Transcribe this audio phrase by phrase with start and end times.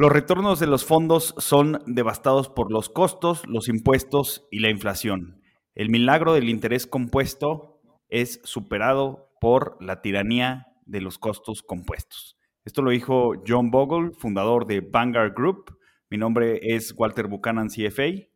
[0.00, 5.42] Los retornos de los fondos son devastados por los costos, los impuestos y la inflación.
[5.74, 12.36] El milagro del interés compuesto es superado por la tiranía de los costos compuestos.
[12.64, 15.76] Esto lo dijo John Bogle, fundador de Vanguard Group.
[16.10, 18.06] Mi nombre es Walter Buchanan, CFA.
[18.06, 18.28] Y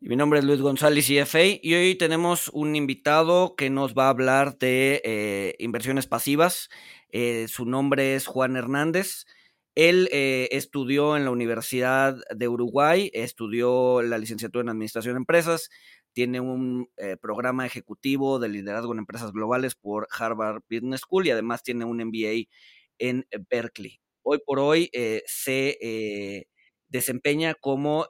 [0.00, 1.60] mi nombre es Luis González, CFA.
[1.60, 6.70] Y hoy tenemos un invitado que nos va a hablar de eh, inversiones pasivas.
[7.10, 9.26] Eh, su nombre es Juan Hernández.
[9.74, 15.68] Él eh, estudió en la Universidad de Uruguay, estudió la licenciatura en Administración de Empresas,
[16.12, 21.30] tiene un eh, programa ejecutivo de liderazgo en empresas globales por Harvard Business School y
[21.32, 22.44] además tiene un MBA
[22.98, 24.00] en Berkeley.
[24.22, 26.46] Hoy por hoy eh, se
[26.88, 28.06] desempeña como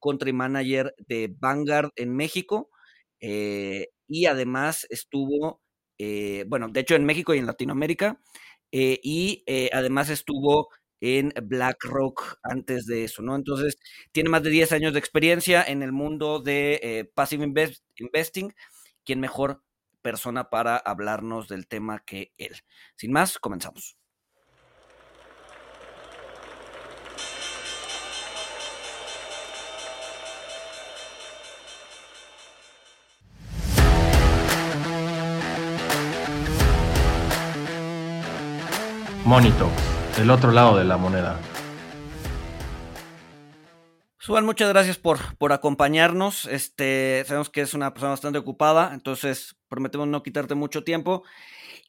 [0.00, 2.68] country manager de Vanguard en México
[3.20, 5.62] y además estuvo,
[6.46, 8.20] bueno, de hecho en México y en Latinoamérica,
[8.70, 9.42] y
[9.72, 10.68] además estuvo
[11.00, 13.36] en BlackRock antes de eso, ¿no?
[13.36, 13.76] Entonces,
[14.12, 17.44] tiene más de 10 años de experiencia en el mundo de eh, Passive
[17.96, 18.54] Investing.
[19.04, 19.62] ¿Quién mejor
[20.02, 22.56] persona para hablarnos del tema que él?
[22.96, 23.96] Sin más, comenzamos.
[39.24, 39.68] Monito
[40.18, 41.38] el otro lado de la moneda.
[44.18, 46.46] Suban, muchas gracias por, por acompañarnos.
[46.46, 51.22] Este, sabemos que es una persona bastante ocupada, entonces prometemos no quitarte mucho tiempo.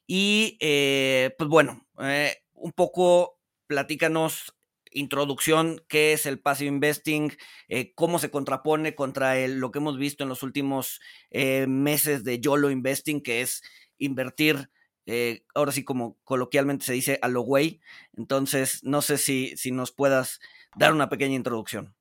[0.06, 4.54] Y eh, pues bueno, eh, un poco platícanos
[4.90, 7.36] introducción, qué es el passive investing,
[7.68, 12.40] eh, cómo se contrapone contra el, lo que hemos visto en los últimos meses de
[12.40, 13.62] YOLO investing, que es
[13.98, 14.70] invertir
[15.10, 17.80] eh, ahora sí como coloquialmente se dice a lo güey.
[18.14, 20.38] Entonces, no sé si, si nos puedas
[20.76, 21.94] dar una pequeña introducción.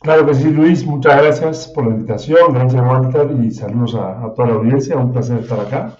[0.00, 4.48] Claro que sí, Luis, muchas gracias por la invitación, gracias Walter y saludos a, toda
[4.48, 5.96] la audiencia, un placer estar acá.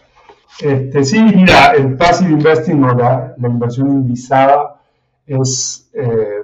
[0.61, 4.83] Este, sí, mira, el passive investing o la, inversión indizada
[5.27, 6.43] es eh,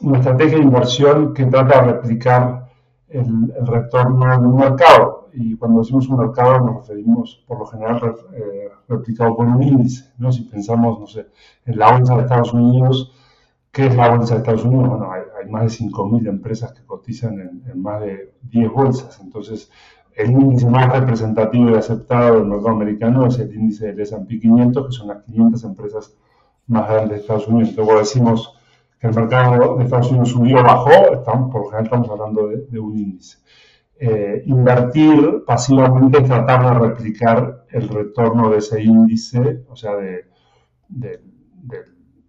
[0.00, 2.70] una estrategia de inversión que trata de replicar
[3.08, 8.00] el retorno de un mercado y cuando decimos un mercado nos referimos por lo general
[8.32, 10.32] eh, replicado por un índice, ¿no?
[10.32, 11.26] Si pensamos, no sé,
[11.66, 13.12] en la bolsa de Estados Unidos,
[13.70, 14.88] ¿qué es la bolsa de Estados Unidos?
[14.88, 19.70] Bueno, hay, más de 5.000 empresas que cotizan en, más de 10 bolsas, entonces
[20.14, 24.86] el índice más representativo y aceptado del mercado americano es el índice del S&P 500,
[24.86, 26.16] que son las 500 empresas
[26.66, 27.68] más grandes de Estados Unidos.
[27.68, 28.58] Entonces, cuando decimos
[28.98, 32.48] que el mercado de Estados Unidos subió o bajó, estamos, por lo general estamos hablando
[32.48, 33.38] de un índice.
[33.98, 39.92] Eh, invertir pasivamente es tratar de replicar el retorno de ese índice, o sea,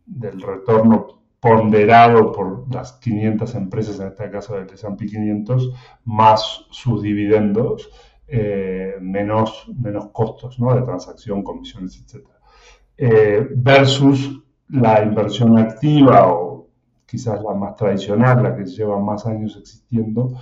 [0.05, 5.73] del retorno ponderado por las 500 empresas, en este caso del S&P 500,
[6.05, 7.89] más sus dividendos,
[8.27, 12.25] eh, menos, menos costos de transacción, comisiones, etc.
[12.97, 16.67] Eh, versus la inversión activa o
[17.05, 20.33] quizás la más tradicional, la que lleva más años existiendo,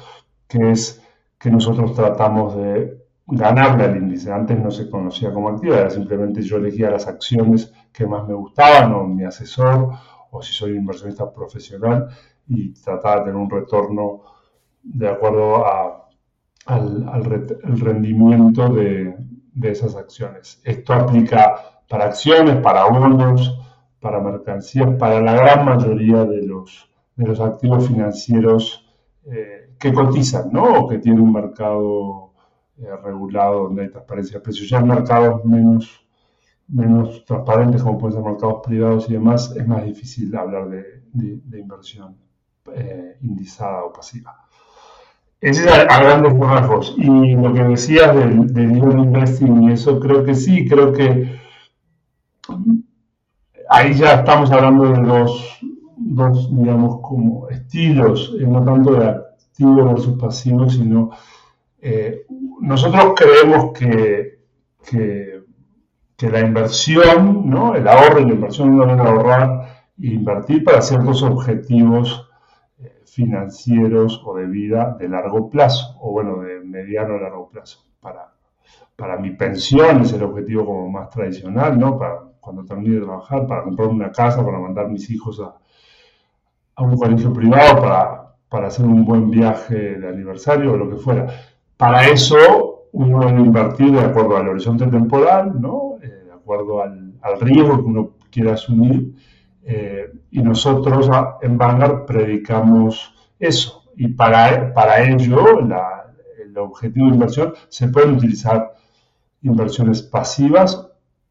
[0.48, 1.05] que es
[1.46, 2.98] que nosotros tratamos de
[3.28, 4.34] ganarle al índice.
[4.34, 8.34] Antes no se conocía como activa, era simplemente yo elegía las acciones que más me
[8.34, 9.92] gustaban o mi asesor
[10.32, 12.08] o si soy inversionista profesional
[12.48, 14.24] y trataba de tener un retorno
[14.82, 15.64] de acuerdo
[16.66, 17.24] al,
[17.64, 19.16] rendimiento de,
[19.62, 20.60] esas acciones.
[20.64, 23.56] Esto aplica para acciones, para bonos,
[24.00, 26.90] para mercancías, para la gran mayoría de los,
[27.40, 28.84] activos financieros
[29.32, 29.55] eh,
[29.86, 30.64] que cotizan, ¿no?
[30.64, 32.34] O que tienen un mercado
[32.78, 34.68] eh, regulado donde hay transparencia de precios.
[34.68, 36.08] Ya en mercados menos,
[36.68, 41.04] menos transparentes, como pueden ser mercados privados y demás, es más difícil hablar de,
[41.56, 42.18] inversión
[42.74, 44.36] eh, indizada o pasiva.
[45.40, 46.96] Ese es a, grandes rasgos.
[46.98, 51.40] Y lo que decías del, del investing y eso, creo que sí, creo que
[53.70, 55.60] ahí ya estamos hablando de los
[55.96, 59.25] dos, digamos, como estilos, eh, no tanto de
[59.58, 61.12] versus pasivo, sino
[61.80, 62.26] eh,
[62.62, 64.40] nosotros creemos que,
[64.84, 65.44] que,
[66.30, 67.76] la inversión, ¿no?
[67.76, 72.28] el ahorro y la inversión, uno debe ahorrar e invertir para ciertos objetivos
[72.80, 77.86] eh, financieros o de vida de largo plazo, o bueno, de mediano a largo plazo.
[78.00, 78.34] Para,
[78.96, 82.00] para mi pensión es el objetivo como más tradicional, ¿no?
[82.00, 85.56] Para cuando termine de trabajar, para comprar una casa, para mandar mis hijos a,
[86.76, 90.98] a un colegio privado, para para hacer un buen viaje de aniversario o lo que
[90.98, 91.28] fuera.
[91.78, 95.98] Para eso uno debe invertir de acuerdo al horizonte temporal, ¿no?
[96.02, 99.14] Eh, de acuerdo al, riesgo que uno quiera asumir
[99.68, 101.10] Eh, y nosotros
[101.42, 103.84] en Vanguard predicamos eso.
[103.98, 108.76] Y para, para ello, el objetivo de inversión, se pueden utilizar
[109.42, 110.88] inversiones pasivas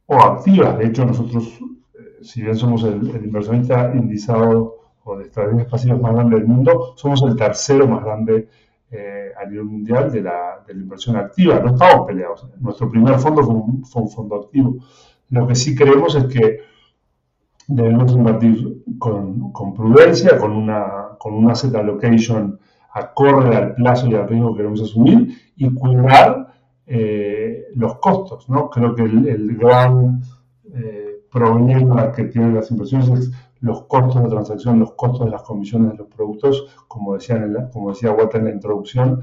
[0.07, 0.77] o activas.
[0.79, 1.45] De hecho, nosotros,
[1.95, 6.47] eh, si bien somos el, el inversionista indizado o de estrategias pasivas más grande del
[6.47, 8.49] mundo, somos el tercero más grande
[8.91, 11.61] eh, a nivel mundial de la, inversión activa.
[11.61, 12.49] No estamos peleados.
[12.61, 14.77] Nuestro primer fondo fue un, fondo activo.
[15.31, 16.61] Lo que sí creemos es que
[17.69, 22.59] debemos invertir con, prudencia, con una, con una allocation
[22.93, 26.55] acorde al plazo y al riesgo que queremos asumir y cuidar
[26.87, 28.49] eh, los costos.
[28.49, 28.71] ¿no?
[28.71, 30.23] Creo que el, el gran
[30.73, 33.33] eh, problema que tienen las inversiones es
[33.65, 37.71] los costos de transacción, los costos de las comisiones de los productos, como, decían en
[37.71, 39.23] como decía Walter en la introducción,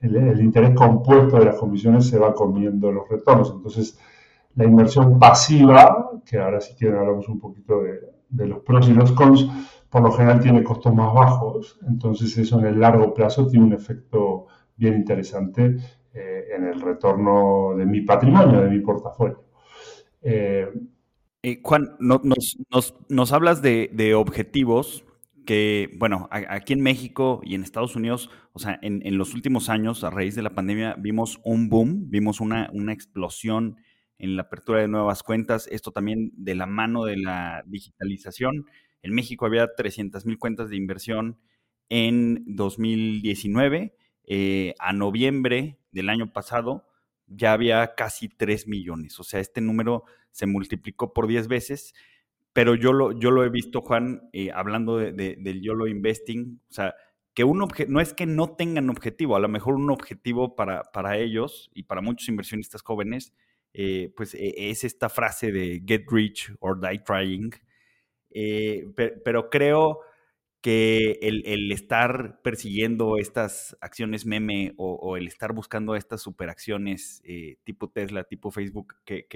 [0.00, 3.50] el, interés compuesto de las comisiones se va comiendo los retornos.
[3.50, 3.98] Entonces,
[4.56, 8.92] la inversión pasiva, que ahora si quieren hablamos un poquito de, de los pros y
[8.92, 9.48] los cons,
[9.88, 13.72] por lo general tiene costos más bajos, entonces eso en el largo plazo tiene un
[13.72, 15.76] efecto bien interesante
[16.12, 19.44] eh, en el retorno de mi patrimonio, de mi portafolio.
[20.20, 20.68] Eh,
[21.44, 25.04] eh, Juan, no, nos, hablas de, objetivos
[25.44, 29.68] que, bueno, aquí en México y en Estados Unidos, o sea, en, en, los últimos
[29.68, 33.76] años, a raíz de la pandemia, vimos un boom, vimos una, una explosión
[34.18, 38.64] en la apertura de nuevas cuentas, esto también de la mano de la digitalización.
[39.02, 41.38] En México había 300 mil cuentas de inversión
[41.90, 43.94] en 2019.
[44.26, 46.86] Eh, a noviembre del año pasado
[47.26, 49.20] ya había casi 3 millones.
[49.20, 51.94] O sea, este número se multiplicó por 10 veces,
[52.52, 56.60] pero yo lo, yo lo he visto, Juan, eh, hablando de, de, del YOLO Investing,
[56.68, 56.94] o sea,
[57.34, 57.58] que un
[57.88, 61.84] no es que no tengan objetivo, a lo mejor un objetivo para, para ellos y
[61.84, 63.32] para muchos inversionistas jóvenes,
[63.74, 67.52] eh, pues e, es esta frase de get rich or die trying,
[68.30, 68.86] eh,
[69.24, 70.00] pero, creo
[70.60, 77.22] que el, estar persiguiendo estas acciones meme o, el estar buscando estas superacciones
[77.62, 79.26] tipo Tesla, tipo Facebook, que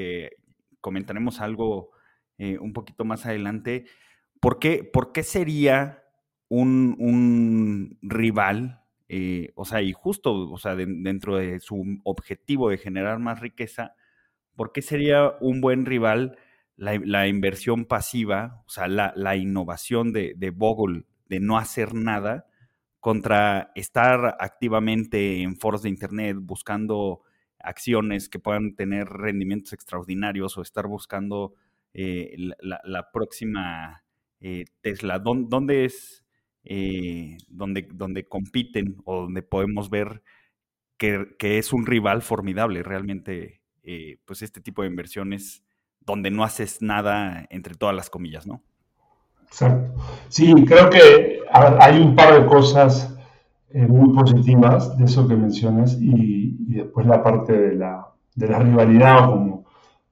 [0.81, 1.91] comentaremos algo
[2.39, 3.87] eh, un poquito más adelante,
[4.41, 6.05] ¿por qué, por qué sería
[6.49, 8.83] un, un rival?
[9.09, 13.41] Eh, o sea, y justo, o sea, de, dentro de su objetivo de generar más
[13.41, 13.95] riqueza,
[14.55, 16.37] ¿por qué sería un buen rival
[16.77, 21.95] la, la inversión pasiva, o sea, la, la innovación de, de Bogle de no hacer
[21.95, 22.47] nada
[23.01, 27.23] contra estar activamente en foros de Internet buscando
[27.69, 31.55] acciones que puedan tener rendimientos extraordinarios o estar buscando
[31.95, 34.05] eh, la, próxima
[34.41, 35.19] eh, Tesla?
[35.19, 36.25] ¿Dónde, dónde es
[36.65, 40.23] eh, donde, donde, compiten o donde podemos ver
[40.97, 43.59] que, que es un rival formidable realmente?
[43.91, 45.65] Eh, pues este tipo de inversiones
[46.01, 48.63] donde no haces nada entre todas las comillas, ¿no?
[49.47, 49.95] Exacto.
[50.29, 53.18] Sí, creo que hay un par de cosas
[53.71, 58.59] eh, muy positivas de eso que mencionas y, después la parte de la, de la,
[58.61, 59.65] rivalidad, como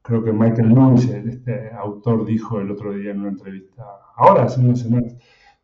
[0.02, 3.84] creo que Michael Lewis, este autor, dijo el otro día en una entrevista,
[4.16, 4.86] ahora hace unas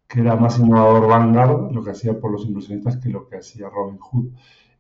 [0.09, 3.69] que era más innovador Vanguard, lo que hacía por los inversionistas, que lo que hacía
[3.71, 4.27] Robin Hood.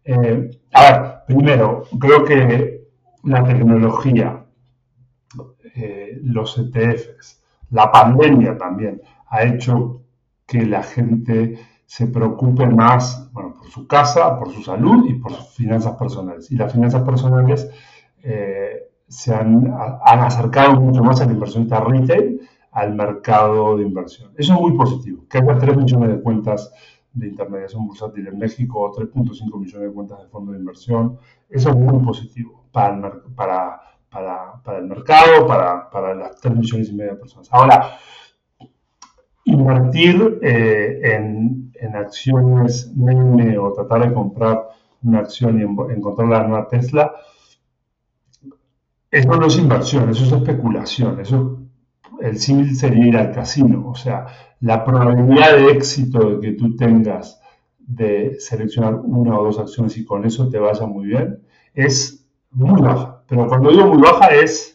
[0.04, 2.88] Eh, a ver, primero, creo que
[3.24, 4.44] la tecnología,
[5.74, 10.02] eh, los ETFs, la pandemia también ha hecho
[10.46, 11.58] que la gente
[11.92, 16.50] se preocupe más bueno, por su casa, por su salud y por sus finanzas personales.
[16.50, 17.70] Y las finanzas personales
[18.22, 19.70] eh, se han,
[20.02, 24.30] han, acercado mucho más al inversionista retail al mercado de inversión.
[24.38, 25.26] Eso es muy positivo.
[25.28, 26.72] Que haya 3 millones de cuentas
[27.12, 31.18] de intermediación bursátil en México, 3.5 millones de cuentas de fondo de inversión.
[31.50, 33.02] Eso es muy positivo para el,
[33.36, 37.50] para, para, para el mercado, para, para, las 3 millones y medio de personas.
[37.52, 37.98] Ahora,
[39.44, 44.68] invertir eh, en, en, acciones meme o tratar de comprar
[45.02, 47.12] una acción y encontrar la nueva Tesla,
[49.10, 51.58] eso no es inversión, eso es especulación, eso
[52.20, 54.26] el símil sería ir al casino, o sea,
[54.60, 57.40] la probabilidad de éxito que tú tengas
[57.78, 61.42] de seleccionar una o dos acciones y con eso te vaya muy bien
[61.74, 63.22] es muy baja.
[63.28, 64.71] Pero cuando digo muy baja es,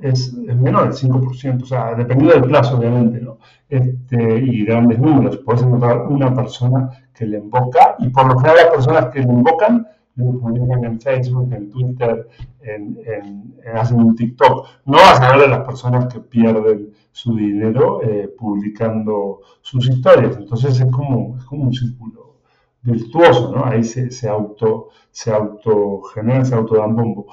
[0.00, 3.38] es, es menor del 5%, o sea, dependiendo del plazo, obviamente, ¿no?
[3.68, 5.38] Este, y grandes números.
[5.38, 9.32] Puedes encontrar una persona que le invoca y por lo general las personas que le
[9.32, 9.86] invocan
[10.16, 12.28] lo publican en Facebook, en Twitter,
[12.62, 14.66] en, en, en, hacen un TikTok.
[14.86, 20.36] No vas a ver a las personas que pierden su dinero eh, publicando sus historias.
[20.36, 22.36] Entonces es como, es como un círculo
[22.82, 23.66] virtuoso, ¿no?
[23.66, 27.26] Ahí se, se auto, se autogenera, se autodan bombo.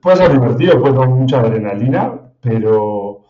[0.00, 3.22] Puede ser divertido, puede tener mucha adrenalina, pero,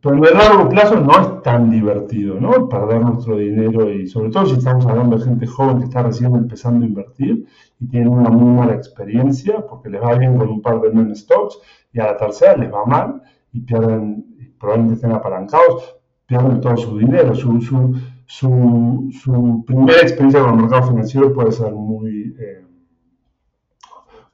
[0.00, 2.68] pero en el largo plazo no es tan divertido, ¿no?
[2.68, 6.34] Perder nuestro dinero y sobre todo si estamos hablando de gente joven que está recién
[6.34, 7.46] empezando a invertir
[7.80, 11.14] y tienen una muy mala experiencia porque les va bien con un par de men
[11.14, 11.58] stocks
[11.92, 15.96] y a la tercera les va mal y pierden, probablemente estén apalancados,
[16.26, 17.94] pierden todo su dinero, su, su,
[18.26, 22.34] su, su primera experiencia con el mercado financiero puede ser muy...
[22.38, 22.63] Eh,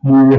[0.02, 0.36] muy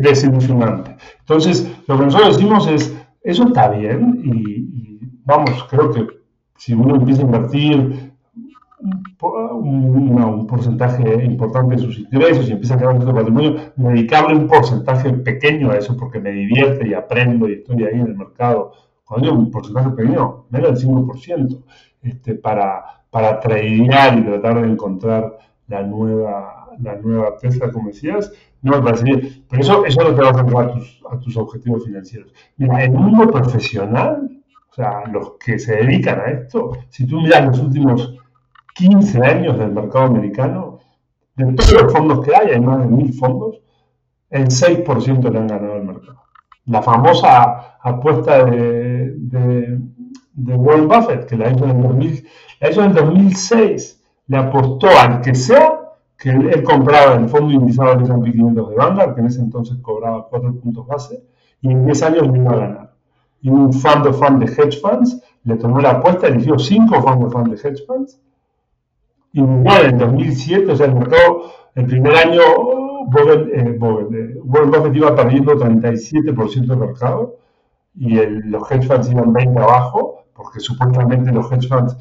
[0.00, 0.96] desilusionante.
[1.20, 6.06] Entonces, lo que nosotros decimos es, eso está bien y, vamos, creo que
[6.56, 8.12] si uno empieza a invertir
[9.20, 15.12] un, porcentaje importante de sus ingresos y empieza a crear un patrimonio, dedicarle un porcentaje
[15.12, 18.72] pequeño a eso porque me divierte y aprendo y estoy ahí en el mercado.
[19.04, 21.62] Cuando digo un porcentaje pequeño, menos del 5%,
[22.02, 25.38] este, para, para tradear y tratar de encontrar
[25.68, 29.44] la nueva, la nueva Tesla, como decías, no me parece bien.
[29.48, 32.32] Pero eso, eso no te va a centrar a tus, a tus objetivos financieros.
[32.56, 37.46] Mira, el mundo profesional, o sea, los que se dedican a esto, si tú miras
[37.46, 38.14] los últimos
[38.74, 40.80] 15 años del mercado americano,
[41.34, 43.60] de todos los fondos que hay, hay más de mil fondos,
[44.30, 46.22] el 6% le han ganado el mercado.
[46.66, 49.78] La famosa apuesta de, de,
[50.32, 52.28] de Warren Buffett, que la hizo en el, 2000,
[52.60, 55.85] la hizo en el 2006, le apostó al que sea
[56.18, 59.76] que él, compraba el fondo indizado de S&P 500 de Vanguard, que en ese entonces
[59.82, 61.22] cobraba 4 puntos base,
[61.60, 62.94] y en 10 años no iba a ganar.
[63.42, 67.24] Y un fund of fund de hedge funds le tomó la apuesta, eligió 5 fund
[67.24, 68.20] of fund de hedge funds,
[69.32, 72.40] y en 2007, o sea, el mercado, el primer año,
[73.08, 77.36] Bowen, eh, eh, Warren Buffett iba perdiendo 37% del mercado,
[77.94, 81.96] y los hedge funds iban 20 abajo, porque supuestamente los hedge funds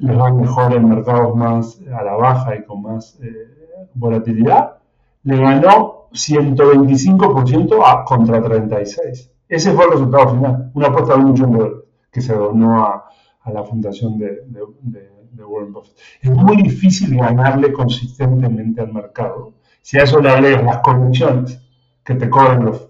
[0.00, 4.78] les va mejor en mercados más a la baja y con más eh, volatilidad,
[5.22, 9.30] le ganó 125% a, contra 36.
[9.48, 12.82] Ese fue el resultado final, una apuesta de un millón de dólares que se donó
[12.84, 13.06] a,
[13.52, 14.42] la fundación de,
[15.42, 15.96] Warren Buffett.
[16.20, 21.60] Es muy difícil ganarle consistentemente al mercado si a eso le agregas las comisiones
[22.04, 22.88] que te cobran los,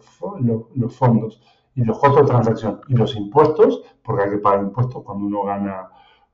[0.74, 1.40] los fondos
[1.74, 5.44] y los costos de transacción y los impuestos, porque hay que pagar impuestos cuando uno
[5.44, 5.88] gana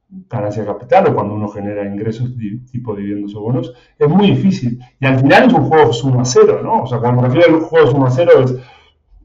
[0.09, 2.31] ganancia de capital o cuando uno genera ingresos
[2.71, 4.81] tipo dividendos o bonos, es muy difícil.
[5.01, 6.83] Y al final es un juego suma cero, ¿no?
[6.83, 8.55] O sea, cuando me refiero al juego suma cero es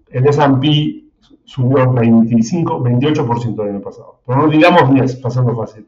[0.10, 1.02] el S&P
[1.46, 4.22] subió 25, 28% el año pasado.
[4.26, 5.86] Pero no digamos 10, pasando fácil.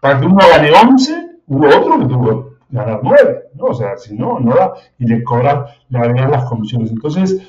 [0.00, 3.64] Para que uno gane 11, hubo otro que tuvo que ganar 9, ¿no?
[3.66, 6.90] O sea, si no, no da, y le cobran, le agregan las comisiones.
[6.90, 7.40] Entonces,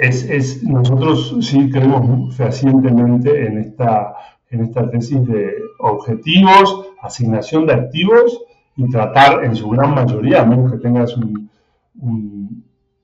[0.00, 4.14] es, es, nosotros sí creemos fehacientemente en esta
[4.56, 8.40] en esta tesis de objetivos, asignación de activos
[8.76, 11.14] y tratar en su gran mayoría, a menos que tengas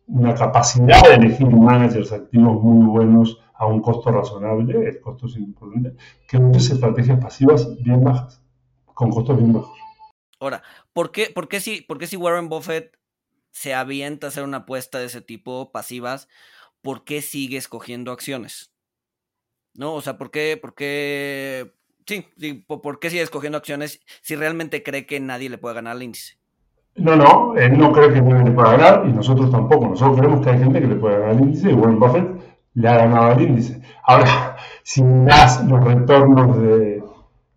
[0.06, 5.37] una capacidad de elegir managers activos muy buenos a un costo razonable, el costo es
[5.37, 5.94] importante,
[6.26, 8.42] que uses estrategias pasivas bien bajas,
[8.87, 9.78] con costos bien bajos.
[10.40, 12.99] Ahora, ¿por qué, por qué, si, por qué si Warren Buffett
[13.50, 16.28] se avienta a hacer una apuesta de ese tipo, pasivas,
[16.80, 18.72] ¿por qué sigue escogiendo acciones?
[19.75, 19.95] ¿No?
[19.95, 21.73] O sea, ¿por qué, por qué,
[22.07, 22.26] sí,
[22.67, 26.37] ¿por qué sigue escogiendo acciones si realmente cree que nadie le puede ganar al índice?
[26.97, 29.88] No, no, él no cree que nadie le pueda ganar y nosotros tampoco.
[29.88, 32.29] Nosotros creemos que hay gente que le puede ganar al índice y Warren Buffett
[32.75, 33.81] le ha ganado al índice.
[34.05, 37.02] Ahora, si das los retornos de,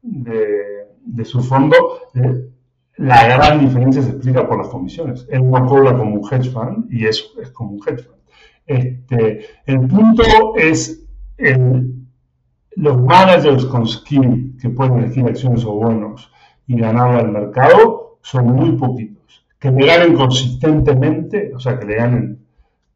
[0.02, 1.76] de, su fondo,
[2.14, 2.50] eh,
[2.98, 5.28] la gran diferencia se explica por las comisiones.
[5.30, 8.16] Él no cobra como un hedge fund y eso es como un hedge fund.
[8.68, 11.06] Este, el punto es
[11.38, 11.95] el,
[12.76, 16.32] los managers con skill que pueden elegir acciones o bonos
[16.68, 19.46] y ganar al mercado son muy poquitos.
[19.60, 22.46] Que le ganen consistentemente, o sea, que le ganen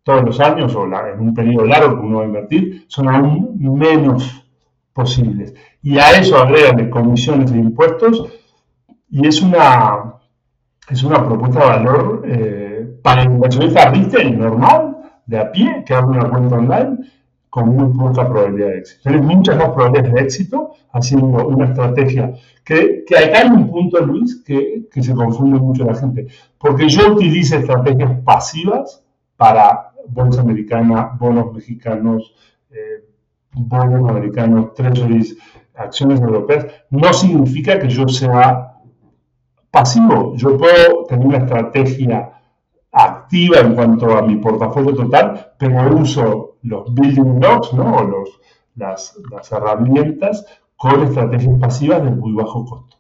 [0.03, 3.55] todos los años o en un periodo largo que uno va a invertir, son aún
[3.59, 4.45] menos
[4.93, 5.53] posibles.
[5.81, 8.25] Y a eso agregan comisiones de impuestos
[9.09, 10.15] y es una,
[10.89, 15.93] es una propuesta de valor eh, para el inversionista retail normal, de a pie, que
[15.93, 16.97] abre una cuenta online
[17.49, 19.01] con muy poca probabilidad de éxito.
[19.03, 23.99] Tienes muchas más probabilidades de éxito haciendo una estrategia que, que acá hay un punto,
[24.05, 26.27] Luis, que, que se confunde mucho la gente.
[26.57, 29.03] Porque yo utilizo estrategias pasivas
[29.35, 32.33] para bolsa americana, bonos mexicanos,
[32.69, 33.05] eh,
[33.53, 35.37] bonos americanos, treasuries,
[35.75, 38.73] acciones europeas, no significa que yo sea
[39.71, 40.35] pasivo.
[40.35, 42.31] Yo puedo tener una estrategia
[42.91, 47.95] activa en cuanto a mi portafolio total, pero uso los building blocks, ¿no?
[47.97, 48.29] O los,
[48.75, 52.97] las, las herramientas con estrategias pasivas de muy bajo costo.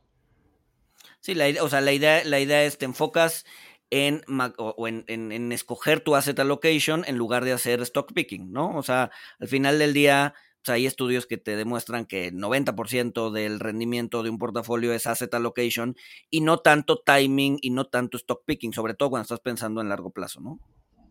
[1.21, 3.45] Sí, la, o sea, la idea, la idea es te enfocas
[3.89, 4.21] en,
[4.57, 8.75] o en, escoger tu asset allocation en lugar de hacer stock picking, ¿no?
[8.75, 13.31] O sea, al final del día, pues, hay estudios que te demuestran que el 90%
[13.31, 15.95] del rendimiento de un portafolio es asset allocation
[16.29, 19.89] y no tanto timing y no tanto stock picking, sobre todo cuando estás pensando en
[19.89, 20.59] largo plazo, ¿no?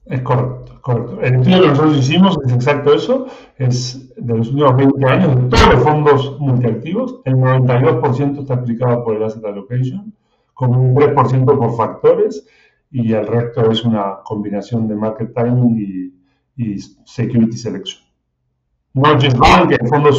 [0.09, 1.21] Es correcto, correcto.
[1.21, 3.27] El estudio que nosotros hicimos es exacto eso,
[3.59, 9.05] es de los últimos 20 años, de todos los fondos multiactivos, el 92% está aplicado
[9.05, 10.15] por el asset allocation,
[10.55, 12.47] con un 3% por factores,
[12.91, 16.13] y el resto es una combinación de market timing
[16.57, 18.03] y, security selection.
[18.95, 20.11] Norges Bank, el fondo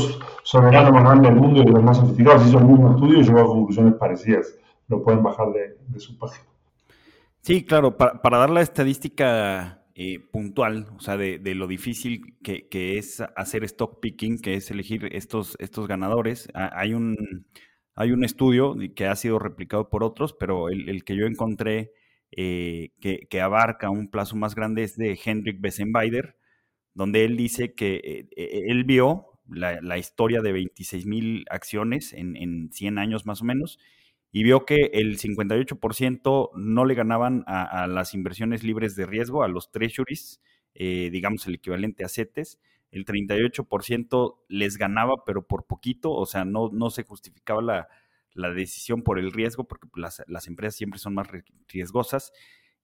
[0.44, 3.24] soberano más grande del mundo y de los más sofisticados, hizo el mismo estudio y
[3.24, 4.56] llegó a conclusiones parecidas.
[4.88, 6.46] Lo pueden bajar de, su página.
[7.42, 12.98] Sí, claro, para, para dar la estadística eh, puntual, o sea, de, lo difícil que,
[12.98, 16.48] es hacer stock picking, que es elegir estos, estos ganadores.
[16.54, 17.46] Hay un,
[17.96, 21.92] hay un estudio que ha sido replicado por otros, pero el que yo encontré
[22.32, 26.38] eh, que, abarca un plazo más grande es de Hendrik Bessenbeider,
[26.94, 32.72] donde él dice que eh, él vio la, historia de 26 mil acciones en, en,
[32.72, 33.80] 100 años más o menos
[34.32, 39.48] y vio que el 58% no le ganaban a, las inversiones libres de riesgo, a
[39.48, 40.42] los treasuries,
[40.76, 42.60] digamos el equivalente a CETES,
[42.92, 47.88] el 38% les ganaba, pero por poquito, o sea, no, no se justificaba la,
[48.34, 51.28] la decisión por el riesgo, porque las, las empresas siempre son más
[51.68, 52.32] riesgosas,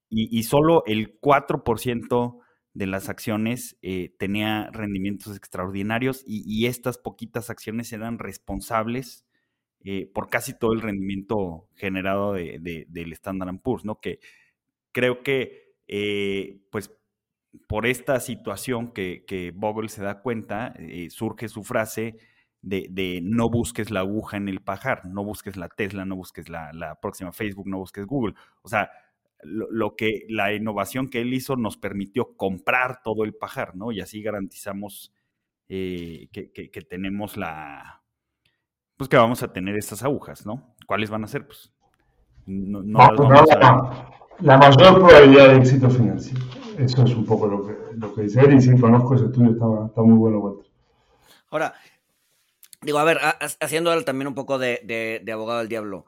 [0.10, 2.42] y, y solo el 4%
[2.76, 9.26] de las acciones eh, tenía rendimientos extraordinarios y, estas poquitas acciones eran responsables
[9.86, 14.02] eh, por casi todo el rendimiento generado de, del Standard Poor's, ¿no?
[14.02, 14.20] Que
[14.92, 16.92] creo que, eh, pues,
[17.68, 20.74] por esta situación que, que Bogle se da cuenta,
[21.10, 22.18] surge su frase,
[22.66, 26.98] de, no busques la aguja en el pajar, no busques la Tesla, no busques la,
[27.02, 28.34] próxima Facebook, no busques Google.
[28.64, 28.90] O sea,
[29.44, 33.92] lo, que la innovación que él hizo nos permitió comprar todo el pajar, ¿no?
[33.92, 35.14] Y así garantizamos
[35.70, 38.04] eh, que, tenemos la,
[38.98, 40.76] pues que vamos a tener estas agujas, ¿no?
[40.86, 41.46] ¿Cuáles van a ser?
[41.46, 41.72] Pues
[42.46, 42.82] no,
[44.40, 46.46] la, mayor probabilidad de éxito financiero.
[46.78, 49.52] Eso es un poco lo que, lo que dice él y si conozco ese estudio,
[49.52, 50.40] está, está muy bueno.
[50.40, 50.66] Walter.
[51.50, 51.74] Ahora,
[52.82, 53.20] digo, a ver,
[53.62, 56.06] haciendo también un poco de, abogado del diablo.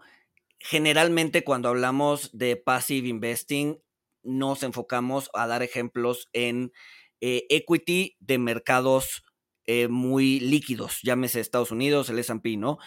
[0.59, 3.79] Generalmente cuando hablamos de passive investing,
[4.23, 6.73] nos enfocamos a dar ejemplos en
[7.21, 9.23] eh, equity de mercados
[9.67, 12.79] eh, muy líquidos, llámese Estados Unidos, el S&P, ¿no?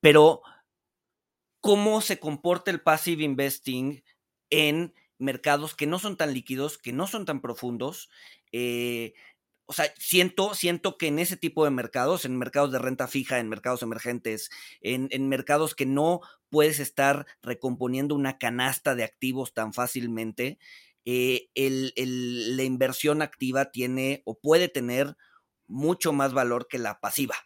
[0.00, 0.42] Pero,
[1.60, 4.02] ¿cómo se comporta el passive investing
[4.50, 8.08] en mercados que no son tan líquidos, que no son tan profundos,
[8.52, 9.14] eh,
[9.70, 13.38] o sea, siento, siento que en ese tipo de mercados, en mercados de renta fija,
[13.38, 14.48] en mercados emergentes,
[14.80, 20.58] en, mercados que no puedes estar recomponiendo una canasta de activos tan fácilmente,
[21.04, 25.18] eh, la inversión activa tiene o puede tener
[25.68, 27.36] mucho más valor que la pasiva.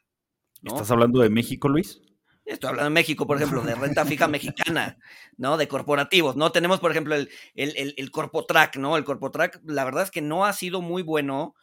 [0.63, 2.01] ¿Estás hablando de México, Luis?
[2.45, 4.99] Estoy hablando de México, por ejemplo, de renta fija mexicana,
[5.37, 5.57] ¿no?
[5.57, 6.51] De corporativos, ¿no?
[6.51, 8.97] Tenemos, por ejemplo, el, el, el, el Corpotrack, ¿no?
[8.97, 11.55] El Corpotrack, la verdad es que no ha sido muy bueno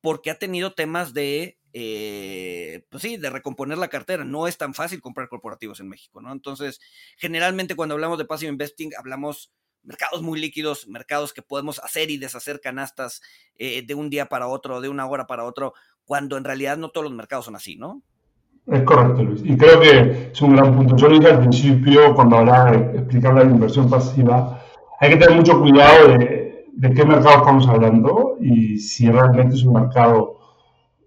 [0.00, 4.24] porque ha tenido temas de, eh, pues sí, de recomponer la cartera.
[4.24, 6.32] No es tan fácil comprar corporativos en México, ¿no?
[6.32, 6.80] Entonces,
[7.16, 12.16] generalmente cuando hablamos de passive investing, hablamos mercados muy líquidos, mercados que podemos hacer y
[12.16, 13.20] deshacer canastas
[13.56, 15.74] eh, de un día para otro, de una hora para otro,
[16.04, 18.02] cuando en realidad no todos los mercados son así, ¿no?
[18.66, 19.42] Es correcto, Luis.
[19.44, 20.96] Y creo que es un gran punto.
[20.96, 24.62] Yo lo dije al principio, cuando hablaba de explicar la inversión pasiva,
[25.00, 26.44] hay que tener mucho cuidado de
[26.76, 30.38] de qué mercado estamos hablando y si realmente es un mercado,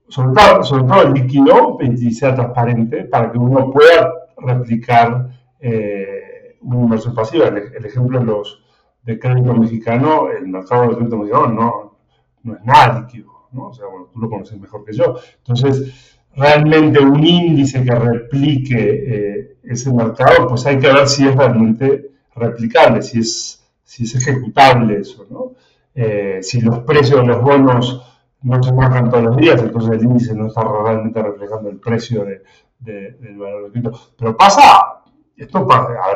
[0.08, 5.30] sobre todo, sobre todo líquido y sea transparente para que uno pueda replicar
[5.60, 7.48] eh, una inversión pasiva.
[7.48, 8.64] El, ejemplo de los
[9.04, 11.98] de crédito mexicano, el mercado de crédito mexicano no,
[12.44, 13.68] no es nada líquido, ¿no?
[13.68, 15.16] O sea, bueno, tú lo conoces mejor que yo.
[15.38, 21.36] Entonces, realmente un índice que replique eh, ese mercado, pues hay que ver si es
[21.36, 23.58] realmente replicable, si es
[23.88, 25.54] si es ejecutable eso, ¿no?
[25.96, 28.06] Eh, si los precios de los bonos
[28.42, 32.26] no se marcan todos los días, entonces el índice no está realmente reflejando el precio
[32.26, 32.44] de,
[32.80, 33.98] del valor de cripto.
[34.18, 35.04] Pero pasa,
[35.38, 35.68] esto,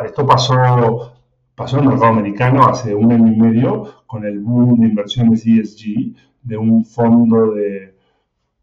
[0.06, 1.14] esto pasó,
[1.56, 5.46] pasó en el mercado americano hace un año y medio con el boom de inversiones
[5.46, 7.96] ESG de un fondo de,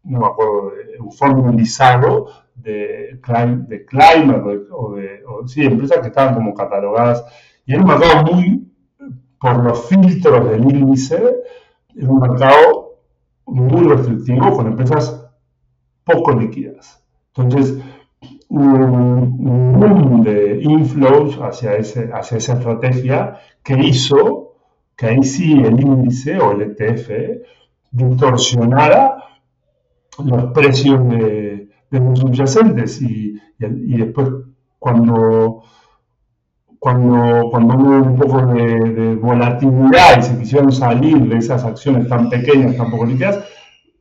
[0.03, 3.19] no me acuerdo, de, un fondo indizado de,
[3.67, 7.25] de climate o de, sí, empresas que estaban como catalogadas
[7.65, 8.69] y era un mercado muy
[9.39, 11.21] por los filtros del índice,
[11.95, 12.97] es un mercado
[13.45, 15.25] muy restrictivo con empresas
[16.03, 17.03] poco líquidas.
[17.35, 17.79] Entonces,
[18.49, 24.55] un boom de inflows hacia, ese, hacia esa estrategia que hizo
[24.95, 27.09] que ahí sí el índice o el ETF
[27.91, 29.15] distorsionara
[30.23, 34.29] los precios de, los subyacentes y, después
[34.77, 35.63] cuando
[36.77, 42.29] cuando, cuando hubo un poco de, volatilidad y se quisieron salir de esas acciones tan
[42.29, 43.43] pequeñas, tan poco líquidas,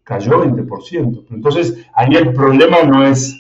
[0.05, 1.27] cayó 20%.
[1.31, 3.37] Entonces, ahí el problema no es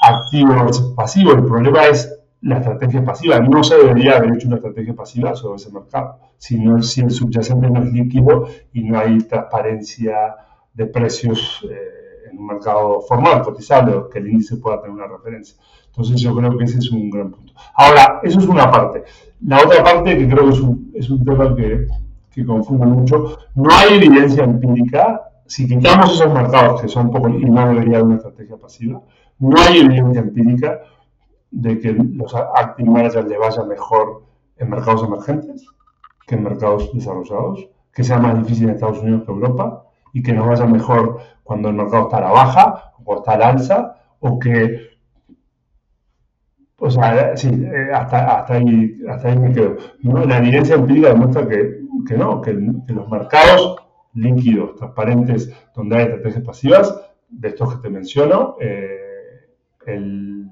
[0.00, 3.40] activo o pasivo, el problema es la estrategia pasiva.
[3.40, 7.70] No se debería haber hecho una estrategia pasiva sobre ese mercado, si, si el subyacente
[7.70, 10.36] no es líquido y no hay transparencia
[10.72, 15.06] de precios eh, en un mercado formal, cotizable, o que el índice pueda tener una
[15.06, 15.56] referencia.
[15.86, 17.52] Entonces yo creo que ese es un gran punto.
[17.74, 19.02] Ahora, eso es una parte.
[19.44, 21.86] La otra parte, que creo que es un, es un tema que,
[22.30, 27.44] que confunde mucho, no hay evidencia empírica, si quitamos esos mercados que son poco y
[27.46, 29.00] no debería haber una estrategia pasiva,
[29.38, 30.80] no hay evidencia empírica
[31.50, 34.24] de que los active managers le vaya mejor
[34.56, 35.66] en mercados emergentes
[36.26, 40.32] que en mercados desarrollados, que sea más difícil en Estados Unidos que Europa y que
[40.32, 44.38] nos vaya mejor cuando el mercado está a la baja o está al alza o
[44.38, 44.88] que
[46.80, 49.76] o sea, sí, eh, hasta, hasta, ahí, hasta ahí me quedo.
[50.00, 53.76] La evidencia empírica demuestra que, que no, que, los mercados
[54.14, 59.48] líquidos, transparentes, donde hay estrategias pasivas, de estos que te menciono, eh,
[59.86, 60.48] el,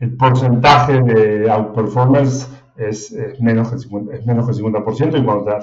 [0.00, 5.24] el, porcentaje de outperformance es, menos que el 50%, es menos que el 50% y
[5.24, 5.58] cuando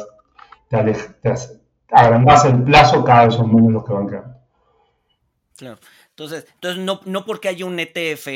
[0.69, 1.34] te, te,
[1.91, 4.38] agrandas el plazo, cada vez son menos los que van quedando.
[5.56, 5.80] Claro.
[6.10, 8.28] Entonces, entonces no, no porque haya un ETF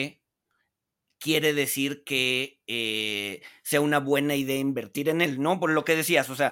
[1.20, 5.60] quiere decir que eh, sea una buena idea invertir en él, ¿no?
[5.60, 6.52] Por lo que decías, o sea,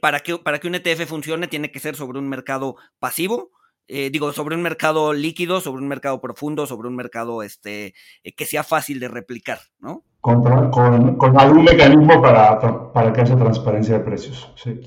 [0.00, 3.52] para que, para que un ETF funcione tiene que ser sobre un mercado pasivo,
[3.88, 7.94] eh, digo, sobre un mercado líquido, sobre un mercado profundo, sobre un mercado este,
[8.24, 10.02] eh, que sea fácil de replicar, ¿no?
[10.20, 14.52] Con, con, algún mecanismo para, para, que haya transparencia de precios.
[14.56, 14.80] Sí,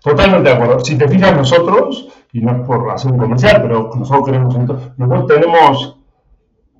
[0.00, 0.78] Totalmente de acuerdo.
[0.84, 4.56] Si te fijas nosotros, y no es por hacer un comercial, pero nosotros queremos,
[4.96, 6.00] nosotros tenemos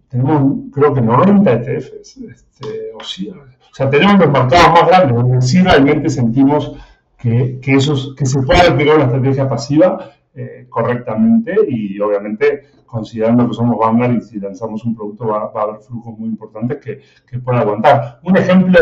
[0.09, 5.63] tenemos creo que 90 ETFs, este, o, sea, tenemos los mercados más grandes donde sí
[5.63, 6.77] realmente sentimos
[7.17, 13.49] que, que, esos, que se puede aplicar una estrategia pasiva eh, correctamente y obviamente considerando
[13.49, 17.01] que somos Vanguard y si lanzamos un producto va, a haber flujos muy importantes que,
[17.29, 18.21] que puedan aguantar.
[18.23, 18.79] Un ejemplo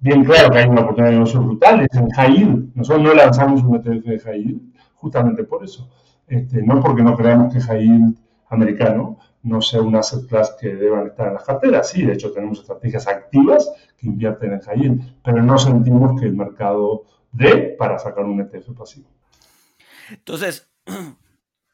[0.00, 2.74] bien claro que hay una oportunidad de negocio brutal es en High Yield.
[2.74, 4.62] Nosotros no lanzamos un ETF de High Yield
[4.94, 5.90] justamente por eso.
[6.26, 8.18] Este, no porque no creamos que High Yield
[8.48, 11.88] americano no sea un asset class que deban estar en las carteras.
[11.88, 16.34] Sí, de hecho tenemos estrategias activas que invierten en high pero no sentimos que el
[16.34, 19.08] mercado dé para sacar un ETF pasivo.
[20.10, 20.68] Entonces,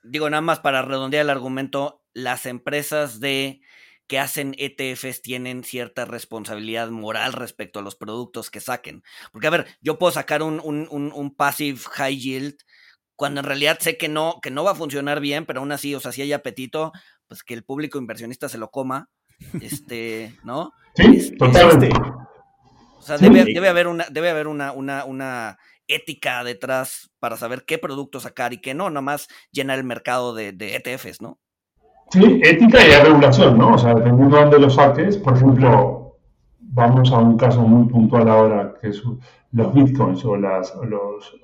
[0.02, 3.60] digo nada más para redondear el argumento, las empresas de
[4.06, 9.04] que hacen ETFs tienen cierta responsabilidad moral respecto a los productos que saquen.
[9.30, 12.56] Porque, a ver, yo puedo sacar un, un, un passive high yield
[13.20, 15.94] cuando en realidad sé que no, que no va a funcionar bien, pero aún así,
[15.94, 16.90] o sea, si hay apetito,
[17.28, 19.10] pues que el público inversionista se lo coma,
[19.60, 20.72] este, ¿no?
[20.94, 21.90] Sí, este, totalmente.
[22.96, 25.58] o sea, debe, haber una, debe haber una, una, una
[25.94, 30.54] ética detrás para saber qué producto sacar y qué no, nomás llenar el mercado de,
[30.58, 31.38] ETFs, ¿no?
[32.10, 33.74] Sí, ética y regulación, ¿no?
[33.74, 36.18] O sea, dependiendo de dónde lo saques, por ejemplo,
[36.58, 39.02] vamos a un caso muy puntual ahora, que es
[39.52, 41.34] los bitcoins o las, los,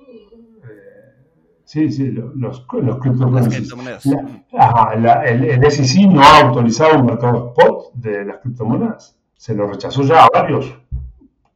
[1.67, 4.05] Sí, sí, los, los criptomonedas.
[4.05, 9.19] el, el SEC no ha autorizado un mercado spot de las criptomonedas.
[9.35, 10.73] Se lo rechazó ya a varios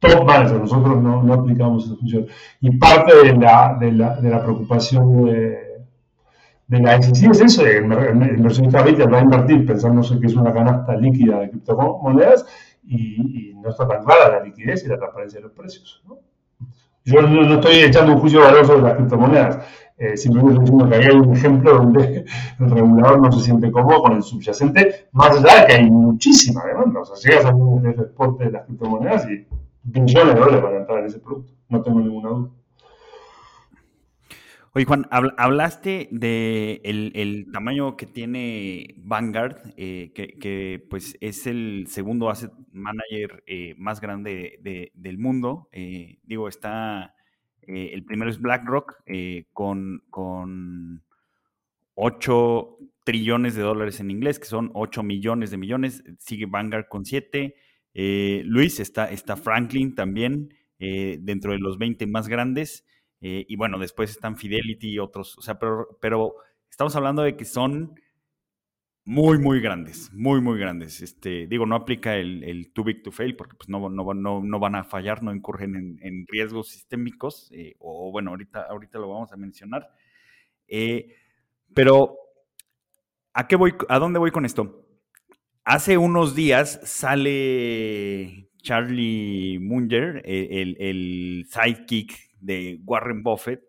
[0.02, 0.60] top managers.
[0.60, 2.26] Nosotros no, no, aplicamos esa función.
[2.60, 5.58] Y parte de la, de la, de la preocupación de,
[6.66, 10.52] de la SEC es eso: el, inversionista retail va a invertir pensándose que es una
[10.52, 12.44] canasta líquida de criptomonedas
[12.84, 16.02] y, no está tan clara la liquidez y la transparencia de los precios.
[17.04, 19.58] Yo no, no estoy echando un juicio de valor sobre las criptomonedas
[20.02, 22.24] eh, simplemente diciendo que hay un ejemplo donde
[22.58, 26.64] el regulador no se siente cómodo con el subyacente, más allá de que hay muchísima
[26.64, 27.02] demanda.
[27.02, 29.46] O sea, llegas a un ETF de las criptomonedas y
[29.82, 31.52] billones de dólares para entrar en ese producto.
[31.68, 32.50] No tengo ninguna duda.
[34.74, 42.30] Oye, Juan, hablaste de el, tamaño que tiene Vanguard, eh, que, pues es el segundo
[42.30, 45.68] asset manager eh, más grande del mundo.
[46.24, 47.14] digo, está
[47.62, 51.02] eh, el primero es BlackRock eh, con, con
[51.94, 56.02] 8 trillones de dólares en inglés, que son 8 millones de millones.
[56.18, 57.54] Sigue Vanguard con 7.
[57.94, 62.84] Eh, Luis, está, está Franklin también dentro de los 20 más grandes.
[63.20, 65.38] y bueno, después están Fidelity y otros.
[65.38, 65.56] O sea,
[66.00, 66.34] pero,
[66.70, 67.94] estamos hablando de que son
[69.04, 71.02] muy, muy grandes, muy, muy grandes.
[71.02, 74.74] Este, digo, no aplica el, too big to fail porque pues, no, no, no, van
[74.76, 79.36] a fallar, no incurren en, riesgos sistémicos, eh, o bueno, ahorita, ahorita lo vamos a
[79.36, 79.90] mencionar.
[80.68, 81.16] Eh,
[81.74, 82.16] pero,
[83.32, 83.74] ¿a qué voy?
[83.88, 84.81] ¿A dónde voy con esto?
[85.64, 93.62] Hace unos días sale Charlie Munger, e, el, el sidekick de Warren Buffett,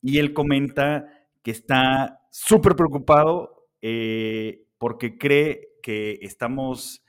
[0.00, 1.06] y él comenta
[1.42, 7.04] que está súper preocupado eh, porque cree que estamos,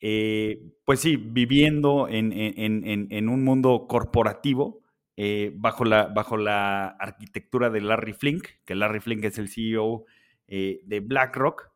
[0.00, 4.80] eh, pues sí, viviendo en, un mundo corporativo
[5.16, 10.06] eh, bajo, la, bajo la arquitectura de Larry Flink, que Larry Flink es el CEO
[10.46, 11.67] de BlackRock,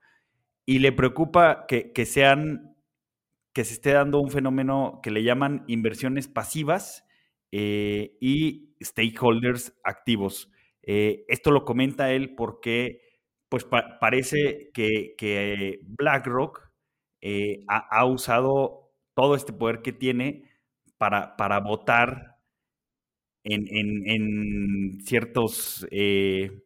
[0.67, 2.77] y le preocupa que, sean,
[3.53, 7.05] que se esté dando un fenómeno que le llaman inversiones pasivas
[7.51, 10.51] y stakeholders activos.
[10.83, 13.03] esto lo comenta él porque
[13.53, 13.67] pues
[14.01, 16.71] parece que, BlackRock
[17.21, 20.45] eh, ha, usado todo este poder que tiene
[20.97, 22.39] para, para votar
[23.45, 26.63] en, ciertos, eh,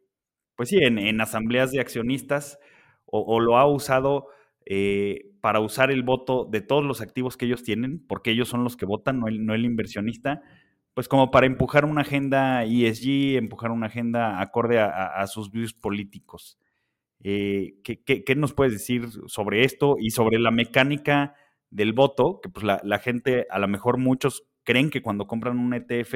[0.54, 2.60] pues sí, en, asambleas de accionistas,
[3.06, 4.26] o, lo ha usado
[4.64, 8.64] eh, para usar el voto de todos los activos que ellos tienen, porque ellos son
[8.64, 10.42] los que votan, no el, inversionista,
[10.92, 16.58] pues como para empujar una agenda ESG, empujar una agenda acorde a sus views políticos.
[17.20, 21.34] Eh, ¿qué, nos puedes decir sobre esto y sobre la mecánica
[21.70, 22.40] del voto?
[22.40, 26.14] Que pues la, gente, a lo mejor muchos creen que cuando compran un ETF,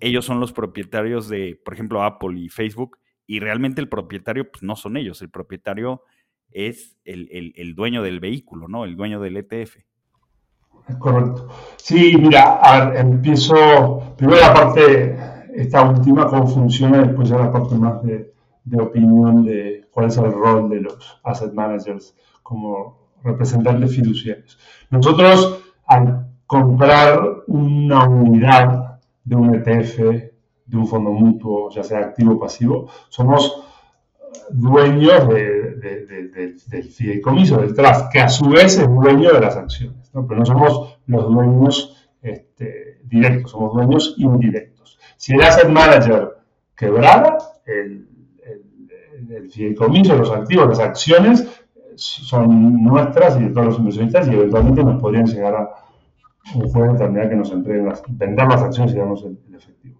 [0.00, 4.62] ellos son los propietarios de, por ejemplo, Apple y Facebook, y realmente el propietario pues,
[4.62, 6.02] no son ellos, el propietario
[6.50, 8.84] es el, dueño del vehículo, ¿no?
[8.84, 9.76] El dueño del ETF.
[10.98, 11.48] Correcto.
[11.76, 15.16] Sí, mira, empiezo primero la parte,
[15.54, 18.32] esta última, cómo funciona, después ya la parte más de,
[18.64, 24.58] de opinión de cuál es el rol de los asset managers como representantes fiduciarios.
[24.90, 30.25] Nosotros, al comprar una unidad de un ETF,
[30.66, 33.64] de un fondo mutuo, ya sea activo o pasivo, somos
[34.50, 40.10] dueños del fideicomiso, del trust, que a su vez es dueño de las acciones.
[40.12, 44.98] Pero no somos los dueños este, directos, somos dueños indirectos.
[45.16, 46.36] Si el asset manager
[46.74, 48.06] quebrara, el
[49.30, 51.46] el fideicomiso, los activos, las acciones
[51.96, 55.70] son nuestras y de todos los inversionistas y eventualmente nos podrían llegar a
[56.54, 59.98] un juez determinado que nos entreguen las, vender las acciones y darnos el, efectivo.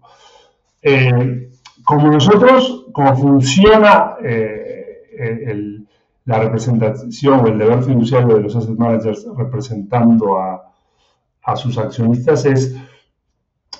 [0.81, 1.51] Eh,
[1.83, 5.85] como nosotros, como funciona eh,
[6.25, 10.63] la representación o el deber fiduciario de los asset managers representando a,
[11.55, 12.75] sus accionistas es,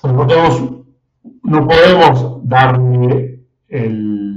[0.03, 4.27] no podemos, darle el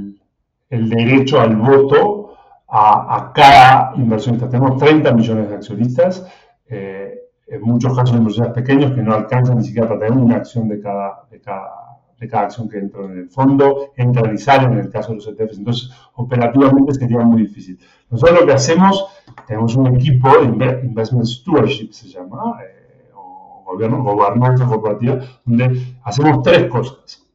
[0.70, 2.35] el derecho al voto
[2.68, 4.49] a, cada inversionista.
[4.49, 6.27] Tenemos 30 millones de accionistas,
[6.68, 7.18] eh,
[7.49, 10.81] en muchos casos inversionistas pequeños que no alcanzan ni siquiera para tener una acción de
[10.81, 11.80] cada, de cada,
[12.21, 13.93] de cada acción que entra en el fondo,
[14.37, 15.59] salen en el caso de los ETFs.
[15.59, 17.79] Entonces, operativamente sería muy difícil.
[18.11, 19.07] Nosotros lo que hacemos,
[19.47, 26.67] tenemos un equipo Investment Stewardship, se llama, eh, o gobierno, gobernanza corporativa, donde hacemos tres
[26.67, 27.27] cosas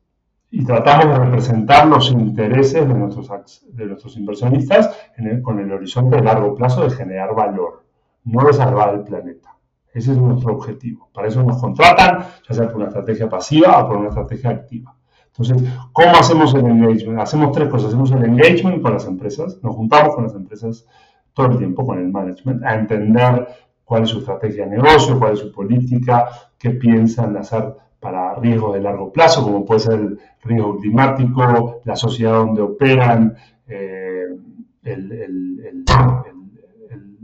[0.52, 4.96] y tratamos de representar los intereses de nuestros, de nuestros inversionistas
[5.42, 7.84] con el horizonte de largo plazo de generar valor,
[8.24, 9.55] no de salvar el planeta.
[9.96, 11.10] Ese es nuestro objetivo.
[11.14, 14.94] Para eso nos contratan, ya sea por una estrategia pasiva o por una estrategia activa.
[15.28, 17.18] Entonces, ¿cómo hacemos el engagement?
[17.18, 17.88] Hacemos tres cosas.
[17.88, 20.86] Hacemos el engagement con las empresas, nos juntamos con las empresas
[21.34, 23.48] todo el tiempo, con el management, a entender
[23.86, 26.28] cuál es su estrategia de negocio, cuál es su política,
[26.58, 31.96] qué piensan hacer para riesgos de largo plazo, como puede ser el riesgo climático, la
[31.96, 33.34] sociedad donde operan,
[33.66, 34.26] eh,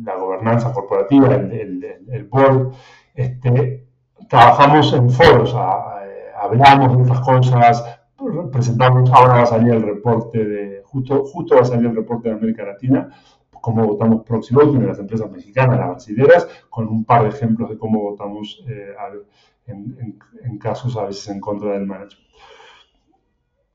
[0.04, 2.74] la gobernanza corporativa, el, board.
[3.14, 3.88] Este,
[4.30, 5.56] trabajamos en foros,
[6.36, 8.00] hablamos de estas cosas,
[8.52, 12.30] presentamos, ahora va a salir el reporte de, justo, justo va a salir el reporte
[12.30, 13.10] de América Latina,
[13.62, 17.70] cómo votamos proxy voting de las empresas mexicanas, las brasileras, con un par de ejemplos
[17.70, 18.94] de cómo votamos eh,
[19.68, 22.28] en, casos a veces en contra del management.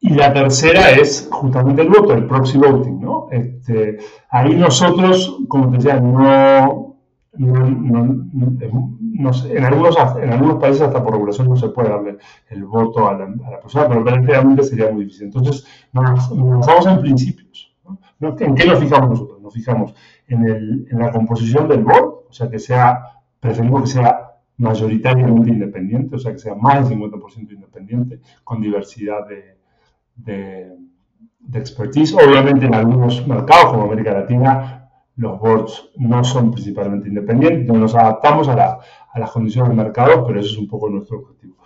[0.01, 3.29] Y la tercera es justamente el voto, el proxy voting, ¿no?
[3.31, 3.99] Este,
[4.31, 6.97] ahí nosotros, como te decía, no,
[7.39, 8.31] en,
[9.65, 13.61] algunos, en algunos países hasta por regulación no se puede darle el voto a la,
[13.61, 15.27] persona, pero realmente sería muy difícil.
[15.27, 17.75] Entonces, nos, basamos en principios.
[18.21, 19.41] ¿En qué nos fijamos nosotros?
[19.41, 19.95] Nos fijamos
[20.29, 23.01] en, el, en la composición del voto, o sea, que sea,
[23.41, 24.23] preferimos que sea
[24.59, 29.56] mayoritariamente independiente, o sea que sea más del 50% independiente, con diversidad de,
[30.17, 30.75] de,
[31.55, 32.15] expertise.
[32.15, 34.77] Obviamente en algunos mercados como América Latina
[35.17, 38.79] los boards no son principalmente independientes, nos adaptamos a,
[39.15, 41.57] las condiciones del mercado, pero eso es un poco nuestro objetivo.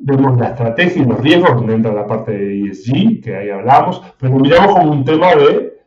[0.00, 4.02] Vemos la estrategia y los riesgos, donde entra la parte de ESG, que ahí hablamos,
[4.18, 5.78] pero miramos como un tema de,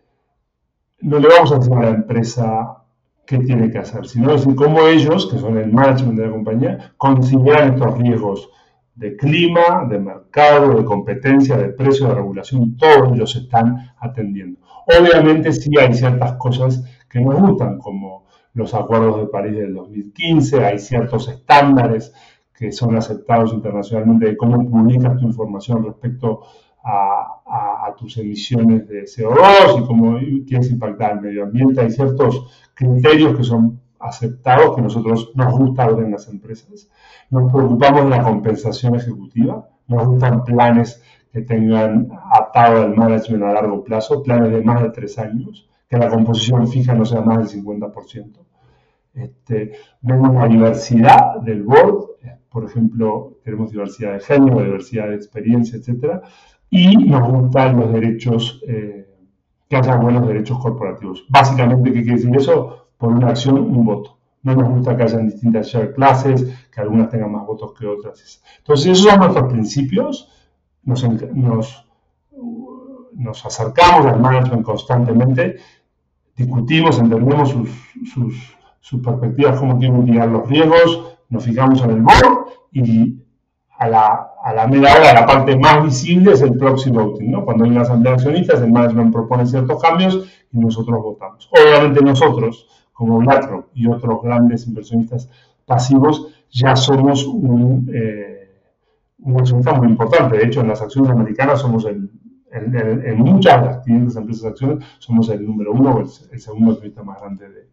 [1.02, 2.84] no le vamos a decir a la empresa
[3.26, 6.94] qué tiene que hacer, sino decir cómo ellos, que son el management de la compañía,
[6.98, 8.50] consideran estos riesgos
[9.02, 14.60] de clima, de mercado, de competencia, de precio, de regulación, todos ellos están atendiendo.
[14.86, 20.64] Obviamente sí hay ciertas cosas que nos gustan, como los acuerdos de París del 2015,
[20.64, 22.14] hay ciertos estándares
[22.54, 26.42] que son aceptados internacionalmente de cómo publicas tu información respecto
[26.84, 31.82] a, tus emisiones de CO2 y cómo quieres impactar el medio ambiente.
[31.82, 36.90] Hay ciertos criterios que son aceptados que nosotros nos gusta ver en las empresas.
[37.30, 43.54] Nos preocupamos de la compensación ejecutiva, nos gustan planes que tengan atado el management a
[43.54, 47.52] largo plazo, planes de más de tres años, que la composición fija no sea más
[47.52, 48.32] del 50%.
[49.14, 52.12] Este, vemos la diversidad del board,
[52.52, 56.22] por ejemplo, tenemos diversidad de género, diversidad de experiencia, etc.
[56.70, 59.08] Y nos gustan los derechos, eh,
[59.70, 61.26] que haya buenos derechos corporativos.
[61.30, 62.81] Básicamente, ¿qué quiere decir eso?
[63.02, 64.18] Por una acción, un voto.
[64.44, 68.42] No nos gusta que hayan distintas share classes, que algunas tengan más votos que otras.
[68.60, 70.30] Entonces, esos son nuestros principios
[70.84, 71.86] nos,
[73.14, 75.58] nos, acercamos al management constantemente,
[76.36, 77.70] discutimos, entendemos sus,
[78.14, 83.18] sus, sus perspectivas, cómo quieren mitigar los riesgos, nos fijamos en el board y
[83.78, 87.46] a la, a la media hora la parte más visible es el proxy voting, ¿no?
[87.46, 91.50] Cuando hay una asamblea de accionistas, el management propone ciertos cambios y nosotros votamos.
[91.52, 92.68] Obviamente nosotros,
[93.02, 95.28] como BlackRock y otros grandes inversionistas
[95.66, 97.90] pasivos, ya somos un...
[97.94, 98.38] Eh,
[99.24, 100.38] un resultado muy importante.
[100.38, 102.10] De hecho, en las acciones americanas somos el,
[102.52, 106.72] en muchas de las 500 empresas de acciones, somos el número uno o el, segundo
[106.72, 107.70] accionista más grande de,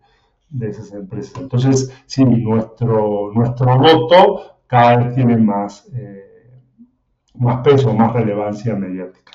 [0.51, 1.41] de, esas empresas.
[1.41, 6.61] Entonces, sí, nuestro, nuestro voto cada vez tiene más, eh,
[7.35, 9.33] más peso, más relevancia mediática.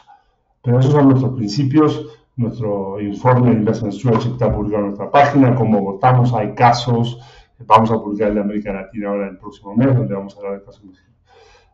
[0.62, 2.08] Pero esos son nuestros principios.
[2.36, 5.56] Nuestro informe de Investment Strategy está publicado en nuestra página.
[5.56, 7.20] Como votamos, hay casos.
[7.66, 10.60] Vamos a publicar el de América Latina ahora el próximo mes, donde vamos a hablar
[10.60, 10.84] de casos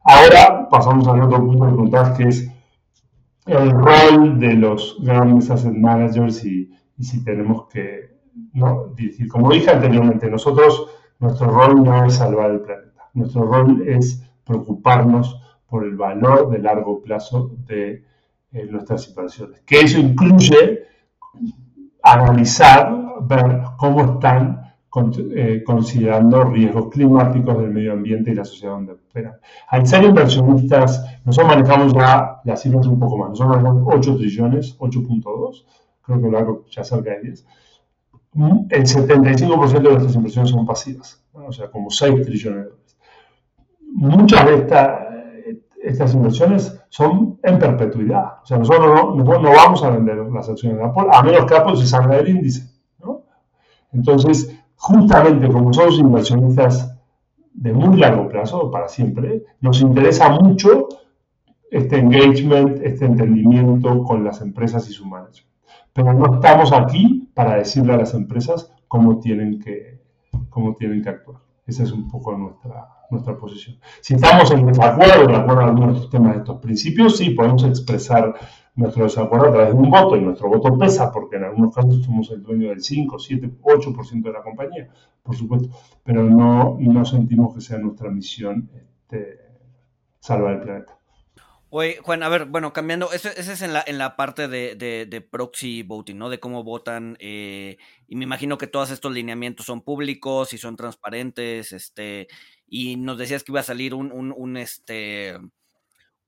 [0.04, 2.52] Ahora pasamos al otro punto de contar que es
[3.46, 6.70] el rol de los grandes asset managers y,
[7.00, 8.18] si tenemos que
[8.54, 8.94] ¿no?
[8.96, 10.88] decir, como dije anteriormente, nosotros,
[11.20, 16.60] nuestro rol no es salvar el planeta, nuestro rol es preocuparnos por el valor de
[16.60, 18.04] largo plazo de
[18.52, 20.84] eh, nuestras inversiones, que eso incluye
[22.02, 24.74] analizar, ver cómo están
[25.36, 29.36] eh, considerando riesgos climáticos del medio ambiente y la sociedad donde operan.
[29.68, 34.80] Al ser inversionistas, nosotros manejamos ya las cifras un poco más, nosotros manejamos 8 trillones,
[34.80, 35.66] 8.2,
[36.02, 37.46] creo que lo hago ya cerca de 10.
[38.70, 42.98] El 75% de nuestras inversiones son pasivas, o sea, como 6 trillones de dólares.
[43.92, 45.09] Muchas de estas
[46.14, 48.40] inversiones son en perpetuidad.
[48.44, 51.76] O sea, nosotros no, vamos a vender las acciones de Apple, a menos que Apple
[51.76, 52.70] se salga del índice.
[53.92, 56.96] Entonces, justamente como somos inversionistas
[57.54, 60.88] de muy largo plazo, para siempre, nos interesa mucho
[61.72, 65.48] este engagement, este entendimiento con las empresas y su management.
[65.94, 70.00] Pero no estamos aquí para decirle a las empresas cómo tienen que,
[70.50, 71.49] cómo tienen que actuar.
[71.70, 73.78] Esa es un poco nuestra, nuestra posición.
[74.02, 78.34] Si estamos en desacuerdo, de acuerdo a algunos temas, de estos principios, sí, podemos expresar
[78.74, 82.04] nuestro desacuerdo a través de un voto y nuestro voto pesa porque en algunos casos
[82.04, 84.90] somos el dueño del 5, 7, 8% de la compañía,
[85.22, 85.70] por supuesto,
[86.04, 89.38] pero no, no sentimos que sea nuestra misión este,
[90.20, 90.99] salvar el planeta.
[91.72, 95.22] Oye, Juan, a ver, bueno, cambiando, ese, es en la, en la parte de, de,
[95.22, 96.30] proxy voting, ¿no?
[96.30, 97.78] De cómo votan, eh,
[98.08, 102.28] y me imagino que todos estos lineamientos son públicos y son transparentes, este,
[102.68, 105.38] y nos decías que iba a salir un, un, un este,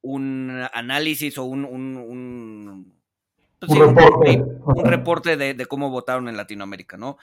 [0.02, 3.02] un análisis o un, un,
[3.60, 7.18] pues reporte, un reporte de, cómo votaron en Latinoamérica, ¿no?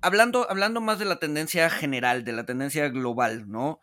[0.00, 3.80] hablando, hablando más de la tendencia general, de la tendencia global, ¿no?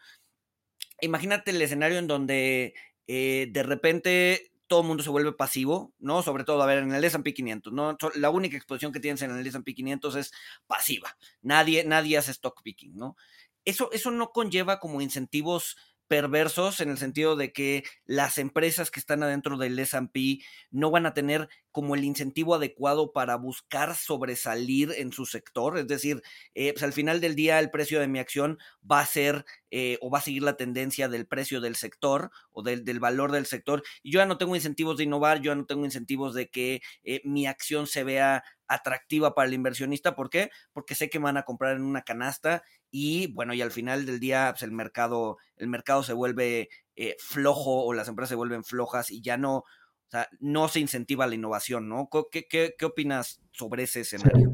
[1.02, 2.74] Imagínate el escenario en donde
[3.08, 6.24] eh, de repente todo el mundo se vuelve pasivo, ¿no?
[6.24, 7.98] Sobre todo, a ver, en el S&P 500, ¿no?
[8.16, 10.32] La única exposición que tienes en el S&P 500 es
[10.68, 11.16] pasiva.
[11.42, 13.16] Nadie, nadie hace stock picking, ¿no?
[13.64, 15.76] Eso, eso no conlleva como incentivos
[16.08, 20.40] perversos en el sentido de que las empresas que están adentro del S&P
[20.72, 25.78] no van a tener como el incentivo adecuado para buscar sobresalir en su sector.
[25.78, 26.24] Es decir,
[26.54, 28.60] eh, pues al final del día el precio de mi acción
[28.90, 32.64] va a ser eh, o va a seguir la tendencia del precio del sector o
[32.64, 33.84] del, valor del sector.
[34.04, 36.82] Y yo ya no tengo incentivos de innovar, yo ya no tengo incentivos de que
[37.04, 40.16] eh, mi acción se vea atractiva para el inversionista.
[40.16, 40.52] ¿Por qué?
[40.72, 44.06] Porque sé que me van a comprar en una canasta y bueno, y al final
[44.06, 46.70] del día pues el mercado, el mercado se vuelve
[47.20, 49.66] flojo o las empresas se vuelven flojas y ya no,
[50.08, 52.10] o sea, no se incentiva la innovación, ¿no?
[52.32, 54.52] ¿Qué, qué, opinas sobre ese escenario?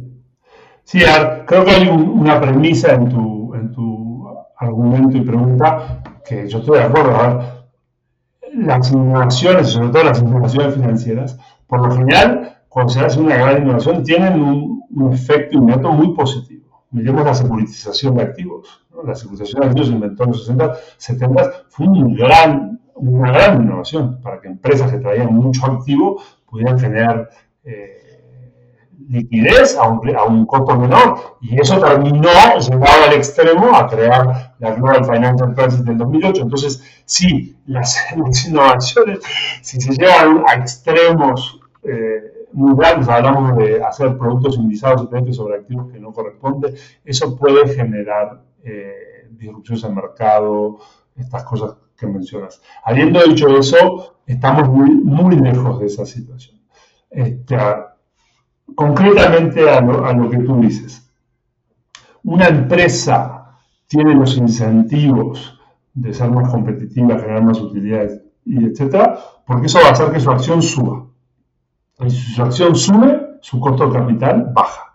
[0.83, 0.99] Sí,
[1.45, 4.27] creo que hay una premisa en tu, en tu
[4.57, 7.67] argumento y pregunta que yo estoy de acuerdo.
[8.53, 11.37] las innovaciones, sobre todo las innovaciones financieras,
[11.67, 16.13] por lo general, cuando se hace una gran innovación, tienen un, un efecto inmediato muy
[16.13, 16.85] positivo.
[16.91, 18.85] Miremos la securitización de activos.
[19.05, 22.70] La securitización de activos se inventó en los 60, 70, fue un gran
[23.01, 27.29] una gran innovación para que empresas que traían mucho activo pudieran generar
[27.63, 28.01] eh,
[29.09, 31.37] liquidez a un, a un, costo menor.
[31.41, 32.29] Y eso terminó,
[32.59, 36.43] llegado al extremo, a crear la Global Financial Crisis del 2008.
[36.43, 37.97] Entonces, sí, las,
[38.47, 39.19] innovaciones,
[39.61, 45.91] si se llevan a extremos eh, muy grandes, hablamos de hacer productos indizados sobre activos
[45.91, 46.75] que no corresponden,
[47.05, 50.79] eso puede generar eh, disrupciones al mercado,
[51.15, 52.61] estas cosas que mencionas.
[52.83, 56.59] Habiendo dicho eso, estamos muy, muy lejos de esa situación.
[57.11, 57.55] Este,
[58.75, 61.09] concretamente a lo, que tú dices,
[62.23, 63.55] una empresa
[63.87, 65.59] tiene los incentivos
[65.93, 70.19] de ser más competitiva, generar más utilidades, y etcétera, porque eso va a hacer que
[70.19, 71.05] su acción suba.
[71.99, 74.90] Y si su acción sube, su costo de capital baja.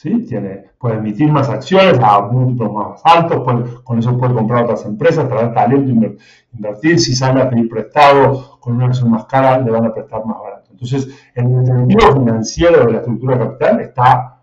[0.00, 0.24] ¿Sí?
[0.24, 3.44] Tiene, puede emitir más acciones a múltiplos más altos,
[3.84, 6.16] con eso puede comprar otras empresas, traer talento,
[6.54, 6.98] invertir.
[6.98, 10.38] Si sale a pedir prestado con una acción más cara, le van a prestar más
[10.40, 10.70] barato.
[10.70, 14.40] Entonces, el incentivo financiero de la estructura capital está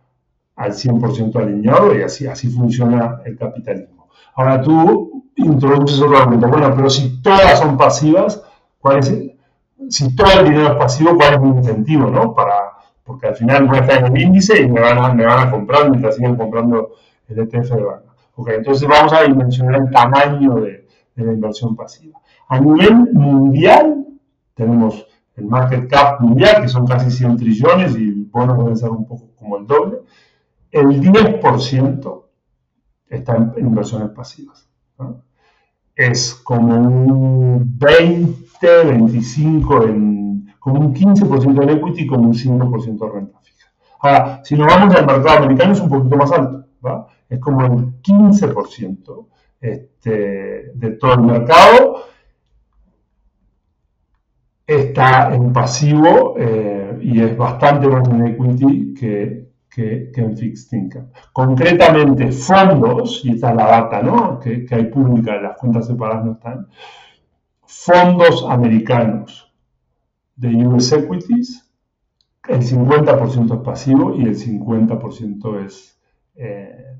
[0.55, 4.09] al 100% alineado y así, así funciona el capitalismo.
[4.35, 6.49] Ahora tú introduces otro argumento.
[6.49, 8.43] Bueno, pero si todas son pasivas,
[8.79, 9.11] ¿cuál es
[9.89, 12.33] si todo el dinero es pasivo, ¿cuál es mi incentivo no?
[12.33, 12.53] para,
[13.07, 15.49] porque al final a estar en el índice y me van a, me van a
[15.49, 16.91] comprar mientras sigan comprando
[17.29, 18.13] el ETF de banca.
[18.35, 20.85] Okay, entonces vamos a dimensionar el tamaño de,
[21.15, 22.19] la inversión pasiva.
[22.49, 24.05] A nivel mundial,
[24.53, 28.89] tenemos el market cap mundial, que son casi 100 trillones y el bono debe ser
[28.89, 29.99] un poco como el doble.
[30.69, 32.23] El 10%
[33.07, 34.69] está en, inversiones pasivas.
[35.95, 40.26] Es como un 20, 25 en
[40.67, 43.71] con un 15% en equity y con un 5% de renta fija.
[44.01, 47.07] Ahora, si nos vamos al mercado americano es un poquito más alto, ¿va?
[47.29, 49.27] es como el 15%
[49.61, 52.03] este, de todo el mercado
[54.65, 61.07] está en pasivo eh, y es bastante más en equity que, que, en fixed income.
[61.31, 64.37] Concretamente, fondos, y esta es la data ¿no?
[64.37, 66.67] que, que hay pública, las cuentas separadas no están,
[67.65, 69.46] fondos americanos
[70.37, 71.69] de US Equities,
[72.47, 75.99] el 50% es pasivo y el 50% es,
[76.35, 76.97] eh,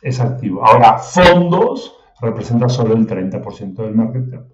[0.00, 0.64] es activo.
[0.64, 4.44] Ahora, fondos representan solo el 30% del market cap.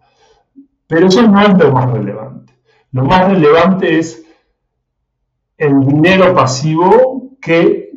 [0.87, 2.55] Pero eso no es lo más relevante.
[2.93, 4.25] Lo más relevante es
[5.57, 7.93] el dinero pasivo que,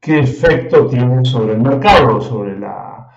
[0.00, 3.08] qué efecto tiene sobre el mercado, sobre la,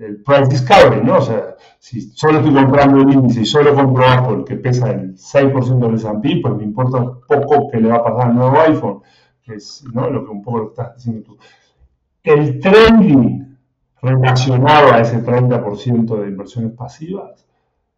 [0.00, 1.18] el price discovery, ¿no?
[1.18, 5.14] O sea, si solo estoy comprando el índice y solo compro Apple, que pesa el
[5.16, 9.00] 6% del S&P, pues me importa poco que le va a pasar al nuevo iPhone,
[9.42, 10.08] que es ¿no?
[10.08, 11.38] lo que un poco lo estás diciendo tú.
[12.22, 13.58] El trending
[14.00, 17.46] relacionado a ese 30% de inversiones pasivas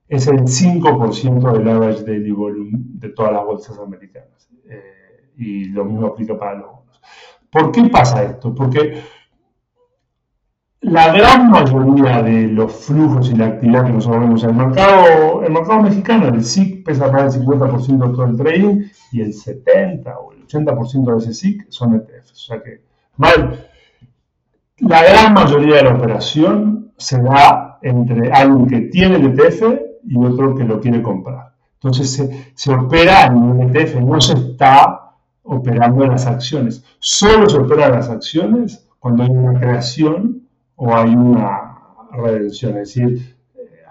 [0.08, 4.48] es el 5% del average daily volume de todas las bolsas americanas.
[4.68, 7.00] Eh, y lo mismo aplica para los bonos.
[7.50, 8.54] ¿Por qué pasa esto?
[8.54, 9.02] Porque
[10.84, 15.42] la gran mayoría de los flujos y la actividad que nosotros vemos en el mercado,
[15.42, 19.32] el mercado mexicano, el SIC pesa más del 50% de todo el trading y el
[19.32, 22.32] 70 o el 80% de ese SIC son ETFs.
[22.32, 22.82] O sea que,
[23.16, 23.66] mal,
[24.78, 29.62] la gran mayoría de la operación se da entre alguien que tiene el ETF
[30.06, 31.54] y otro que lo quiere comprar.
[31.76, 35.12] Entonces se, opera en un ETF, no se está
[35.44, 36.84] operando en las acciones.
[36.98, 40.43] Solo se opera en las acciones cuando hay una creación
[40.76, 41.78] o hay una
[42.12, 42.78] redención.
[42.78, 43.84] Es decir, eh,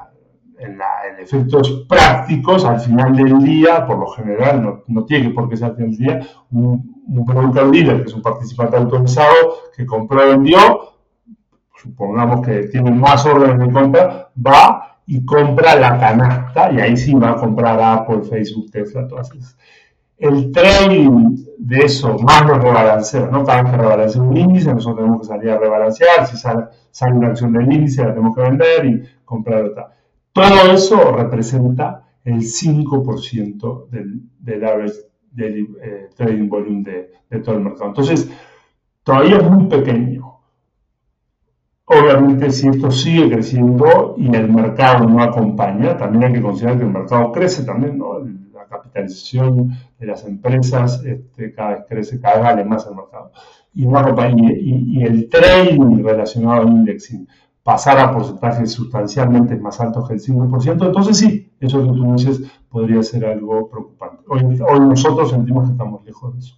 [0.59, 0.79] en,
[1.19, 5.69] efectos prácticos, al final del día, por lo general, no, no tiene por qué ser
[5.69, 9.34] al final del día, un, un broker dealer, que es un participante autorizado,
[9.75, 10.93] que compró vendió,
[11.75, 17.13] supongamos que tiene más órdenes de compra, va y compra la canasta, y ahí sí
[17.13, 19.57] va a comprar Apple, Facebook, Tesla, todas esas.
[20.24, 23.43] El trading de eso, más los rebalanceos, ¿no?
[23.43, 27.17] Cada vez que rebalancea un índice, nosotros tenemos que salir a rebalancear, si sale, sale
[27.17, 29.89] una acción del índice, la tenemos que vender y comprar otra.
[30.32, 34.93] Todo eso representa el 5% del, del average
[35.30, 37.88] del eh, trading volume de, de todo el mercado.
[37.89, 38.32] Entonces,
[39.03, 40.39] todavía es muy pequeño.
[41.84, 46.86] Obviamente, si esto sigue creciendo y el mercado no acompaña, también hay que considerar que
[46.86, 48.21] el mercado crece también, ¿no?
[48.64, 53.32] La capitalización de las empresas este, cada vez crece, cada vez vale más el mercado.
[53.74, 57.28] Y, el trading relacionado al indexing
[57.64, 62.41] pasar a porcentajes sustancialmente más altos que el 5%, entonces sí, eso que tú dices
[62.70, 64.24] podría ser algo preocupante.
[64.28, 64.43] Hoy,
[64.80, 66.55] nosotros sentimos que estamos lejos de eso.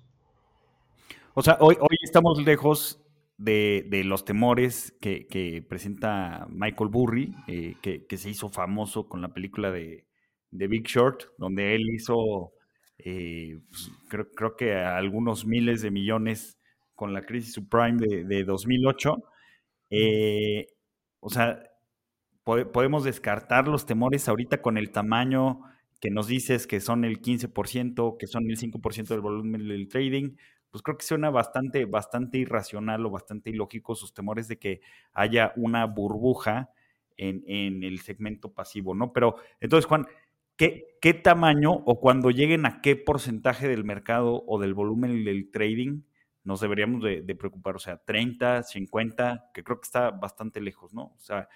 [1.33, 3.05] O sea, hoy, hoy estamos lejos
[3.37, 9.29] de, de los temores que, presenta Michael Burry, eh, que, se hizo famoso con la
[9.29, 10.05] película de,
[10.57, 12.53] de Big Short, donde él hizo,
[12.97, 16.57] eh, pues, creo, creo, que algunos miles de millones
[16.95, 19.15] con la crisis subprime de, de 2008.
[19.89, 20.67] Eh,
[21.19, 21.61] o sea,
[22.43, 25.61] podemos descartar los temores ahorita con el tamaño
[25.99, 30.35] que nos dices que son el 15%, que son el 5% del volumen del trading,
[30.69, 34.81] pues creo que suena bastante, bastante irracional o bastante ilógico sus temores de que
[35.13, 36.69] haya una burbuja
[37.17, 39.13] en, en el segmento pasivo, ¿no?
[39.13, 40.05] Pero entonces, Juan,
[40.57, 45.51] ¿qué, ¿qué, tamaño o cuando lleguen a qué porcentaje del mercado o del volumen del
[45.51, 46.03] trading
[46.43, 51.05] nos deberíamos de, preocupar, o sea, 30, 50, que creo que está bastante lejos, ¿no?
[51.05, 51.49] O sea,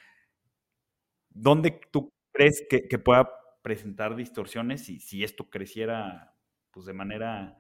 [1.30, 3.30] ¿dónde tú crees que, que pueda
[3.62, 6.34] presentar distorsiones y si esto creciera
[6.72, 7.58] pues de manera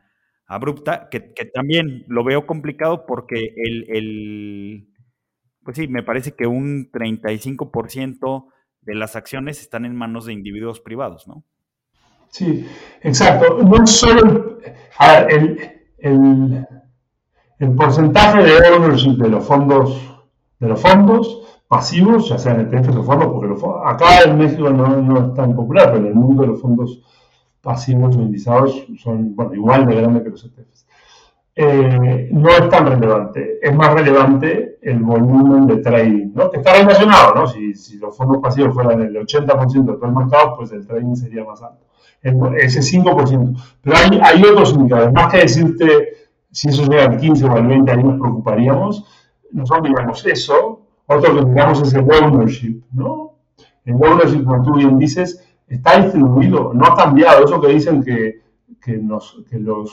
[0.47, 4.93] abrupta, que, que también lo veo complicado porque el, el,
[5.63, 8.51] pues sí, me parece que un 35%
[8.95, 11.43] las acciones están en manos de individuos privados, ¿no?
[12.29, 12.67] Sí,
[13.01, 13.57] exacto.
[13.63, 14.59] No solo,
[15.29, 16.67] el, el
[17.59, 20.01] el porcentaje de ownership de los fondos,
[20.59, 25.01] de los fondos pasivos, ya sean ETFs o fondos, porque los acá en México no,
[25.01, 27.03] no, es tan popular, pero en el mundo los fondos
[27.61, 30.87] pasivos o son igual de grandes que los ETFs.
[31.55, 33.59] Eh, no es tan relevante.
[33.61, 36.49] Es más relevante el volumen de trading, ¿no?
[36.49, 37.35] que está relacionado.
[37.35, 37.47] ¿no?
[37.47, 41.15] Si, si, los fondos pasivos fueran el 80% de todo el mercado, pues el trading
[41.15, 41.85] sería más alto.
[42.21, 43.55] Ese 5%.
[43.81, 45.13] Pero hay, hay otros indicadores.
[45.13, 46.09] Más que decirte
[46.51, 49.05] si eso llega al 15 o al 20, ahí nos preocuparíamos.
[49.51, 50.81] Nosotros miramos eso.
[51.05, 53.33] Otro que miramos es el ownership, ¿no?
[53.85, 57.45] El ownership, como tú bien dices, está distribuido, no ha cambiado.
[57.45, 58.41] Eso que dicen que,
[58.81, 59.89] que, nos, que los,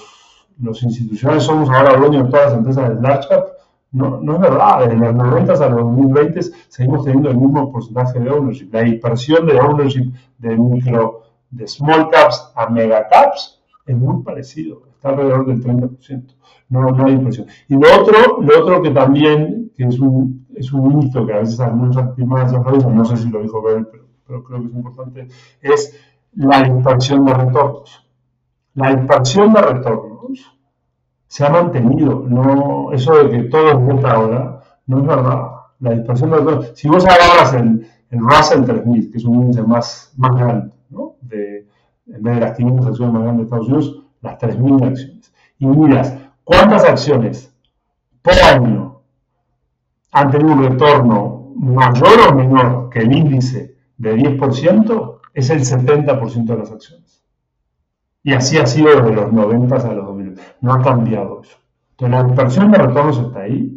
[0.58, 3.46] los institucionales somos ahora dueños de todas las empresas de large cap,
[3.92, 4.80] no, no es verdad.
[4.80, 8.68] Desde los 90 a los 2020 seguimos teniendo el mismo porcentaje de ownership.
[8.72, 14.82] La dispersión de ownership de micro, de small caps a mega caps es muy parecido,
[14.96, 16.36] está alrededor del 30%
[16.68, 17.46] no, no hay impresión.
[17.68, 21.38] Y lo otro, lo otro que también, que es un, es un mito que a
[21.38, 25.28] veces muchas primas no sé si lo dijo Bell, pero, pero, creo que es importante,
[25.60, 26.00] es
[26.34, 28.02] la dispersión de retornos.
[28.74, 30.15] La dispersión de retornos
[31.26, 35.50] se ha mantenido, no, eso de que todo es ahora, no es verdad.
[35.80, 40.12] La dispersión de si vos agarras el, el Russell 3000, que es un índice más,
[40.16, 41.16] más grande, ¿no?
[41.20, 41.66] de,
[42.06, 45.66] en vez de las 500 acciones más grandes de Estados Unidos, las 3.000 acciones, y
[45.66, 46.16] miras
[46.46, 47.52] ¿Cuántas acciones
[48.22, 49.00] por año
[50.12, 55.18] han tenido un retorno mayor o menor que el índice de 10%?
[55.34, 57.24] Es el 70% de las acciones.
[58.22, 60.15] Y así ha sido desde los 90 a los 2000.
[60.60, 61.56] No ha cambiado eso.
[61.92, 63.76] Entonces la inversión de retornos está ahí,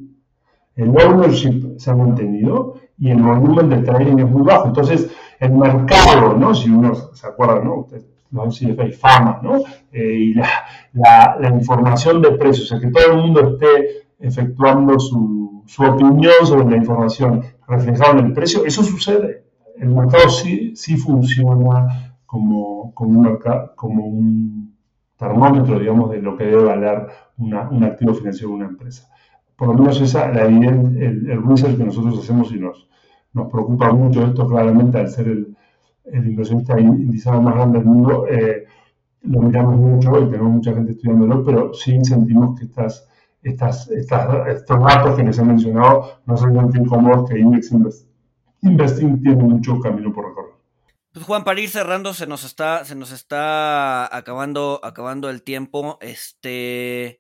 [0.76, 4.68] el ownership se ha mantenido y el volumen de trading es muy bajo.
[4.68, 6.53] Entonces, el mercado, ¿no?
[6.53, 7.88] Si uno se acuerda, ¿no?
[8.32, 9.57] los CFA, fama, ¿no?
[9.91, 10.47] Eh, y la,
[10.93, 16.70] la, información de precios, sea, que todo el mundo esté efectuando su, su, opinión sobre
[16.70, 19.43] la información reflejada en el precio, eso sucede.
[19.78, 24.76] El mercado sí, sí funciona como, como un
[25.20, 27.07] termómetro, digamos, de lo que debe valer
[27.38, 29.09] un activo financiero de una empresa.
[29.55, 32.88] Por lo menos esa, la el, el que nosotros hacemos y nos,
[33.34, 35.57] nos preocupa mucho esto claramente al ser el,
[36.05, 38.63] el inversionista indizado más grande del mundo, eh,
[39.24, 43.09] lo miramos mucho y tenemos mucha gente estudiándolo, pero sí sentimos que estas,
[43.43, 47.74] estas, estas, estos datos que les he mencionado no son tan incómodos que Index
[48.61, 50.48] Investing tiene mucho camino por recorrer.
[51.12, 55.97] Pues Juan, para ir cerrando, se nos está, se nos está acabando, acabando el tiempo.
[56.01, 57.20] Este,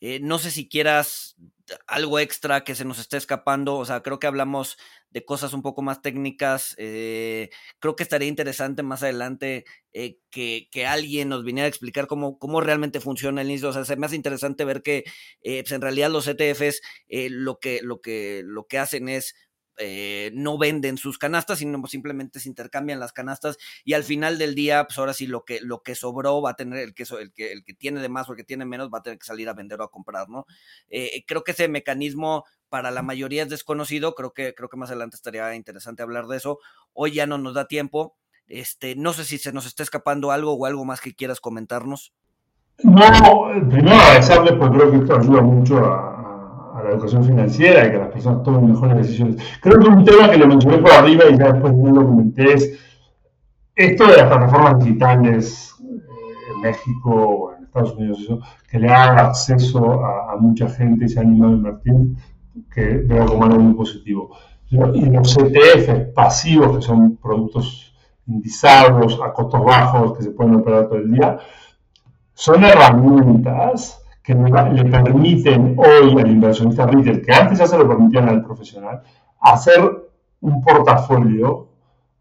[0.00, 1.36] eh, no sé si quieras
[1.86, 3.76] algo extra que se nos esté escapando.
[3.76, 4.78] O sea, creo que hablamos
[5.10, 6.74] de cosas un poco más técnicas.
[6.78, 7.50] Eh,
[7.80, 12.38] creo que estaría interesante más adelante eh, que, que, alguien nos viniera a explicar cómo,
[12.38, 13.68] cómo realmente funciona el inicio.
[13.68, 15.04] O sea, se me hace interesante ver que
[15.42, 19.34] pues en realidad los ETFs lo, que, lo, que, lo que hacen es
[19.78, 24.54] eh, no venden sus canastas, sino simplemente se intercambian las canastas y al final del
[24.54, 27.32] día, pues ahora sí lo que, lo que sobró va a tener el que, el
[27.32, 29.26] que, el que tiene de más o el que tiene menos va a tener que
[29.26, 30.46] salir a vender o a comprar, ¿no?
[30.88, 34.90] Eh, creo que ese mecanismo para la mayoría es desconocido, creo que, creo que más
[34.90, 36.58] adelante estaría interesante hablar de eso.
[36.92, 38.16] Hoy ya no nos da tiempo.
[38.48, 42.12] Este, no sé si se nos está escapando algo o algo más que quieras comentarnos.
[42.82, 43.02] No,
[43.68, 46.21] primero agradecerle porque creo que ayuda mucho a,
[46.82, 49.36] a la educación financiera y que las personas tomen mejores decisiones.
[49.60, 52.54] Creo que un tema que lo mencioné por arriba y ya después no lo comenté
[52.54, 52.78] es
[53.74, 58.88] esto de las plataformas digitales eh, en México o en Estados Unidos, eso, que le
[58.88, 61.94] haga acceso a, mucha gente y se ha animado a invertir,
[62.72, 64.36] que veo como algo muy positivo.
[64.68, 64.76] Y
[65.06, 67.94] los ETF pasivos, que son productos
[68.26, 71.38] indizados a costos bajos que se pueden operar todo el día,
[72.34, 78.28] son herramientas que le permiten hoy al inversionista retail, que antes ya se lo permitían
[78.28, 79.02] al profesional,
[79.40, 79.80] hacer
[80.40, 81.66] un portafolio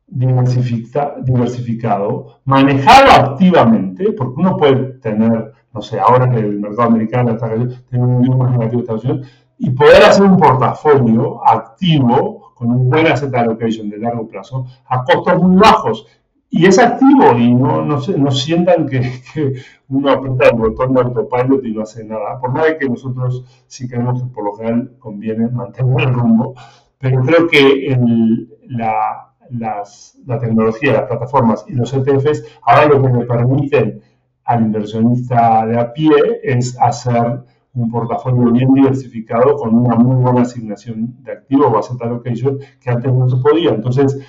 [0.07, 7.47] diversificado, manejado activamente, porque uno puede tener, no sé, ahora que el mercado americano está
[7.47, 9.27] un nivel más negativo de Estados Unidos,
[9.57, 15.03] y poder hacer un portafolio activo con un buen asset allocation de largo plazo a
[15.03, 16.05] costos muy bajos
[16.53, 18.99] y es activo y no, no, no sientan que,
[19.33, 19.53] que,
[19.87, 22.39] uno aprieta el botón de autopilot y no hace nada.
[22.39, 26.53] Por nada que nosotros sí creemos que por lo general conviene mantener el rumbo,
[26.97, 33.01] pero creo que el, la, las, la tecnología, las plataformas y los ETFs ahora lo
[33.01, 34.01] que le permiten
[34.43, 36.11] al inversionista de a pie
[36.43, 37.43] es hacer
[37.73, 42.89] un portafolio bien diversificado con una muy buena asignación de activos o asset allocation que
[42.89, 43.69] antes no se podía.
[43.69, 44.19] Entonces,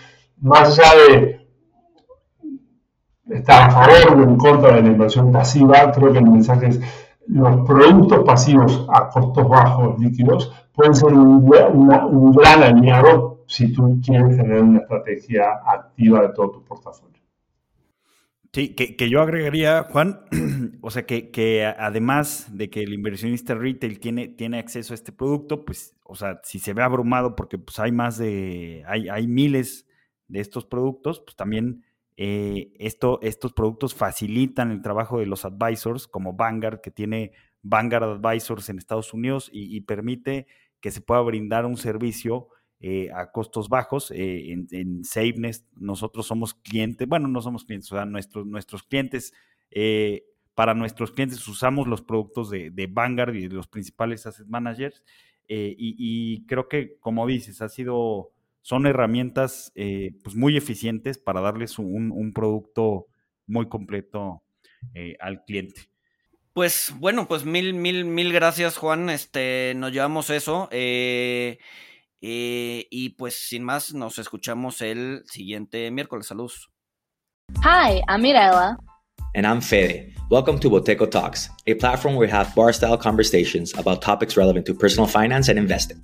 [0.40, 1.41] más allá de
[3.28, 6.80] está a favor o en contra de la inversión pasiva, creo que el mensaje es
[7.26, 14.36] los productos pasivos a costos bajos líquidos pueden ser un, gran aliado si tú quieres
[14.36, 17.12] tener una estrategia activa de todo tu portafolio.
[18.54, 20.20] Sí, que, que, yo agregaría, Juan,
[20.82, 25.10] o sea, que, que, además de que el inversionista retail tiene, tiene acceso a este
[25.10, 29.26] producto, pues, o sea, si se ve abrumado porque pues hay más de, hay, hay
[29.26, 29.86] miles
[30.28, 31.82] de estos productos, pues también
[32.16, 37.32] eh, esto, estos productos facilitan el trabajo de los advisors, como Vanguard, que tiene
[37.62, 40.46] Vanguard Advisors en Estados Unidos y, permite
[40.80, 42.48] que se pueda brindar un servicio
[42.80, 44.10] eh, a costos bajos.
[44.10, 45.02] Eh, en, en
[45.76, 49.32] nosotros somos clientes, bueno, no somos clientes, o sea, nuestros, nuestros clientes,
[50.54, 55.02] para nuestros clientes usamos los productos de, Vanguard y los principales asset managers.
[55.48, 58.32] Y creo que, como dices, ha sido
[58.62, 63.08] son herramientas eh, pues muy eficientes para darles un, producto
[63.46, 64.42] muy completo
[64.94, 65.82] eh, al cliente.
[66.54, 71.58] Pues bueno, pues mil, mil, mil gracias Juan, este, nos llevamos eso eh,
[72.20, 76.26] y pues sin más nos escuchamos el siguiente miércoles.
[76.26, 76.70] Saludos.
[77.64, 78.76] Hi, I'm Mirella.
[79.34, 80.14] And I'm Fede.
[80.30, 84.66] Welcome to Boteco Talks, a platform where we have bar style conversations about topics relevant
[84.66, 86.02] to personal finance and investing.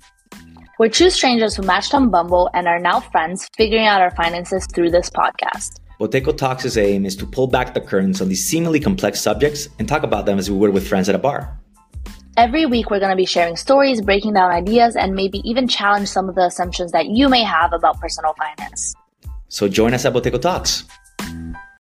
[0.79, 4.65] We're two strangers who matched on Bumble and are now friends, figuring out our finances
[4.65, 5.81] through this podcast.
[5.99, 9.89] Boteco Talks' aim is to pull back the curtains on these seemingly complex subjects and
[9.89, 11.59] talk about them as we would with friends at a bar.
[12.37, 16.07] Every week, we're going to be sharing stories, breaking down ideas, and maybe even challenge
[16.07, 18.93] some of the assumptions that you may have about personal finance.
[19.49, 20.85] So join us at Boteco Talks.